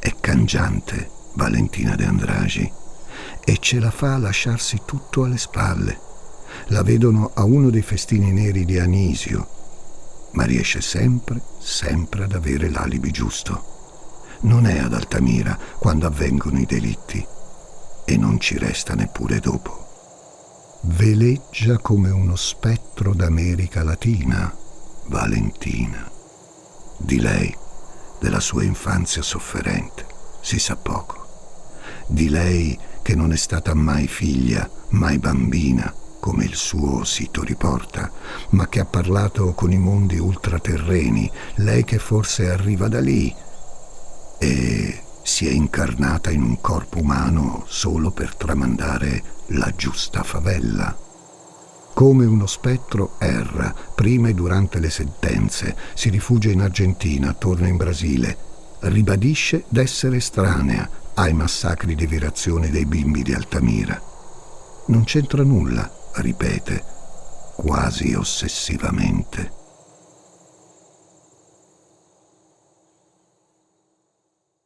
È 0.00 0.12
cangiante 0.18 1.08
Valentina 1.34 1.94
De 1.94 2.06
Andragi 2.06 2.72
e 3.44 3.56
ce 3.60 3.78
la 3.78 3.92
fa 3.92 4.14
a 4.14 4.18
lasciarsi 4.18 4.80
tutto 4.84 5.22
alle 5.22 5.38
spalle 5.38 6.05
la 6.68 6.82
vedono 6.82 7.30
a 7.34 7.44
uno 7.44 7.70
dei 7.70 7.82
festini 7.82 8.32
neri 8.32 8.64
di 8.64 8.78
Anisio, 8.78 9.48
ma 10.32 10.44
riesce 10.44 10.80
sempre, 10.80 11.40
sempre 11.58 12.24
ad 12.24 12.32
avere 12.32 12.70
l'alibi 12.70 13.10
giusto. 13.10 13.74
Non 14.40 14.66
è 14.66 14.78
ad 14.78 14.92
Altamira 14.92 15.58
quando 15.78 16.06
avvengono 16.06 16.58
i 16.58 16.66
delitti 16.66 17.24
e 18.04 18.16
non 18.16 18.38
ci 18.38 18.58
resta 18.58 18.94
neppure 18.94 19.40
dopo. 19.40 19.84
Veleggia 20.82 21.78
come 21.78 22.10
uno 22.10 22.36
spettro 22.36 23.14
d'America 23.14 23.82
Latina, 23.82 24.54
Valentina. 25.06 26.08
Di 26.98 27.18
lei, 27.20 27.54
della 28.20 28.40
sua 28.40 28.62
infanzia 28.62 29.22
sofferente, 29.22 30.06
si 30.40 30.58
sa 30.58 30.76
poco. 30.76 31.26
Di 32.06 32.28
lei 32.28 32.78
che 33.02 33.14
non 33.14 33.32
è 33.32 33.36
stata 33.36 33.74
mai 33.74 34.06
figlia, 34.06 34.68
mai 34.90 35.18
bambina, 35.18 35.92
come 36.26 36.44
il 36.44 36.56
suo 36.56 37.04
sito 37.04 37.44
riporta, 37.44 38.10
ma 38.50 38.66
che 38.66 38.80
ha 38.80 38.84
parlato 38.84 39.52
con 39.54 39.70
i 39.70 39.78
mondi 39.78 40.18
ultraterreni, 40.18 41.30
lei 41.58 41.84
che 41.84 42.00
forse 42.00 42.50
arriva 42.50 42.88
da 42.88 42.98
lì 42.98 43.32
e 44.36 45.02
si 45.22 45.46
è 45.46 45.52
incarnata 45.52 46.32
in 46.32 46.42
un 46.42 46.60
corpo 46.60 46.98
umano 46.98 47.62
solo 47.68 48.10
per 48.10 48.34
tramandare 48.34 49.22
la 49.50 49.72
giusta 49.76 50.24
favella. 50.24 50.98
Come 51.94 52.24
uno 52.24 52.46
spettro 52.46 53.14
erra, 53.20 53.72
prima 53.94 54.26
e 54.26 54.34
durante 54.34 54.80
le 54.80 54.90
sentenze, 54.90 55.76
si 55.94 56.08
rifugia 56.08 56.50
in 56.50 56.60
Argentina, 56.60 57.34
torna 57.34 57.68
in 57.68 57.76
Brasile, 57.76 58.36
ribadisce 58.80 59.62
d'essere 59.68 60.16
estranea 60.16 60.90
ai 61.14 61.34
massacri 61.34 61.94
di 61.94 62.06
virazione 62.06 62.68
dei 62.68 62.84
bimbi 62.84 63.22
di 63.22 63.32
Altamira. 63.32 64.02
Non 64.86 65.04
c'entra 65.04 65.44
nulla 65.44 65.96
ripete, 66.16 66.82
quasi 67.56 68.14
ossessivamente. 68.14 69.52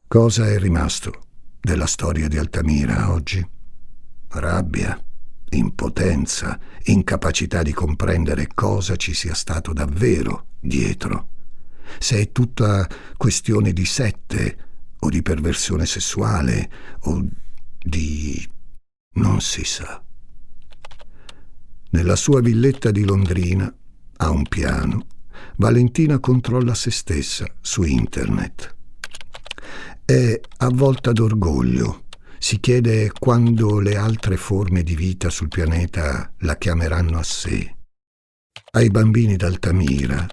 Cosa 0.07 0.47
è 0.47 0.59
rimasto 0.59 1.27
della 1.61 1.85
storia 1.85 2.27
di 2.27 2.37
Altamira 2.37 3.11
oggi? 3.11 3.45
Rabbia, 4.27 5.01
impotenza, 5.51 6.59
incapacità 6.83 7.61
di 7.61 7.71
comprendere 7.71 8.49
cosa 8.53 8.95
ci 8.95 9.13
sia 9.13 9.33
stato 9.33 9.71
davvero 9.73 10.47
dietro. 10.59 11.29
Se 11.97 12.19
è 12.19 12.31
tutta 12.31 12.87
questione 13.17 13.73
di 13.73 13.85
sette 13.85 14.57
o 14.99 15.09
di 15.09 15.21
perversione 15.21 15.85
sessuale 15.85 16.69
o 17.01 17.25
di 17.79 18.49
Non 19.13 19.41
si 19.41 19.63
sa. 19.63 20.01
Nella 21.93 22.15
sua 22.15 22.39
villetta 22.39 22.89
di 22.89 23.03
Londrina, 23.03 23.73
a 24.17 24.29
un 24.29 24.43
piano, 24.43 25.07
Valentina 25.57 26.19
controlla 26.19 26.73
se 26.73 26.89
stessa 26.89 27.45
su 27.59 27.83
internet. 27.83 28.75
È 30.05 30.39
avvolta 30.59 31.11
d'orgoglio. 31.11 32.05
Si 32.39 32.61
chiede 32.61 33.11
quando 33.11 33.79
le 33.79 33.97
altre 33.97 34.37
forme 34.37 34.83
di 34.83 34.95
vita 34.95 35.29
sul 35.29 35.49
pianeta 35.49 36.31
la 36.39 36.55
chiameranno 36.55 37.19
a 37.19 37.23
sé. 37.23 37.75
Ai 38.71 38.89
bambini 38.89 39.35
d'Altamira, 39.35 40.25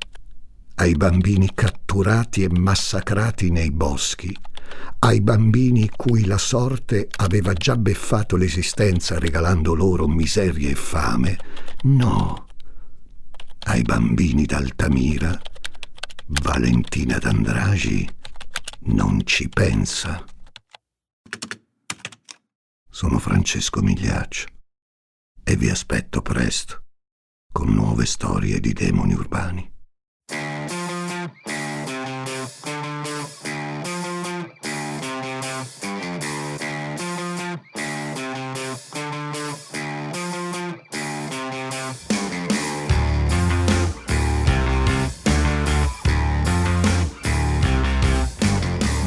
ai 0.77 0.95
bambini 0.95 1.51
catturati 1.53 2.45
e 2.45 2.51
massacrati 2.51 3.51
nei 3.51 3.73
boschi, 3.73 4.33
ai 5.01 5.21
bambini 5.21 5.89
cui 5.95 6.25
la 6.25 6.39
sorte 6.39 7.09
aveva 7.17 7.53
già 7.53 7.77
beffato 7.77 8.37
l'esistenza 8.37 9.19
regalando 9.19 9.75
loro 9.75 10.09
miseria 10.09 10.71
e 10.71 10.75
fame. 10.75 11.39
No, 11.83 12.47
ai 13.67 13.83
bambini 13.83 14.45
d'Altamira, 14.45 15.41
Valentina 16.27 17.19
d'Andragi 17.19 18.09
non 18.81 19.25
ci 19.25 19.49
pensa. 19.49 20.25
Sono 22.91 23.19
Francesco 23.19 23.81
Migliaccio 23.81 24.47
e 25.45 25.57
vi 25.57 25.71
aspetto 25.71 26.21
presto 26.21 26.83
con 27.53 27.73
nuove 27.73 28.07
storie 28.07 28.61
di 28.61 28.73
demoni 28.73 29.15
urbani. 29.15 29.78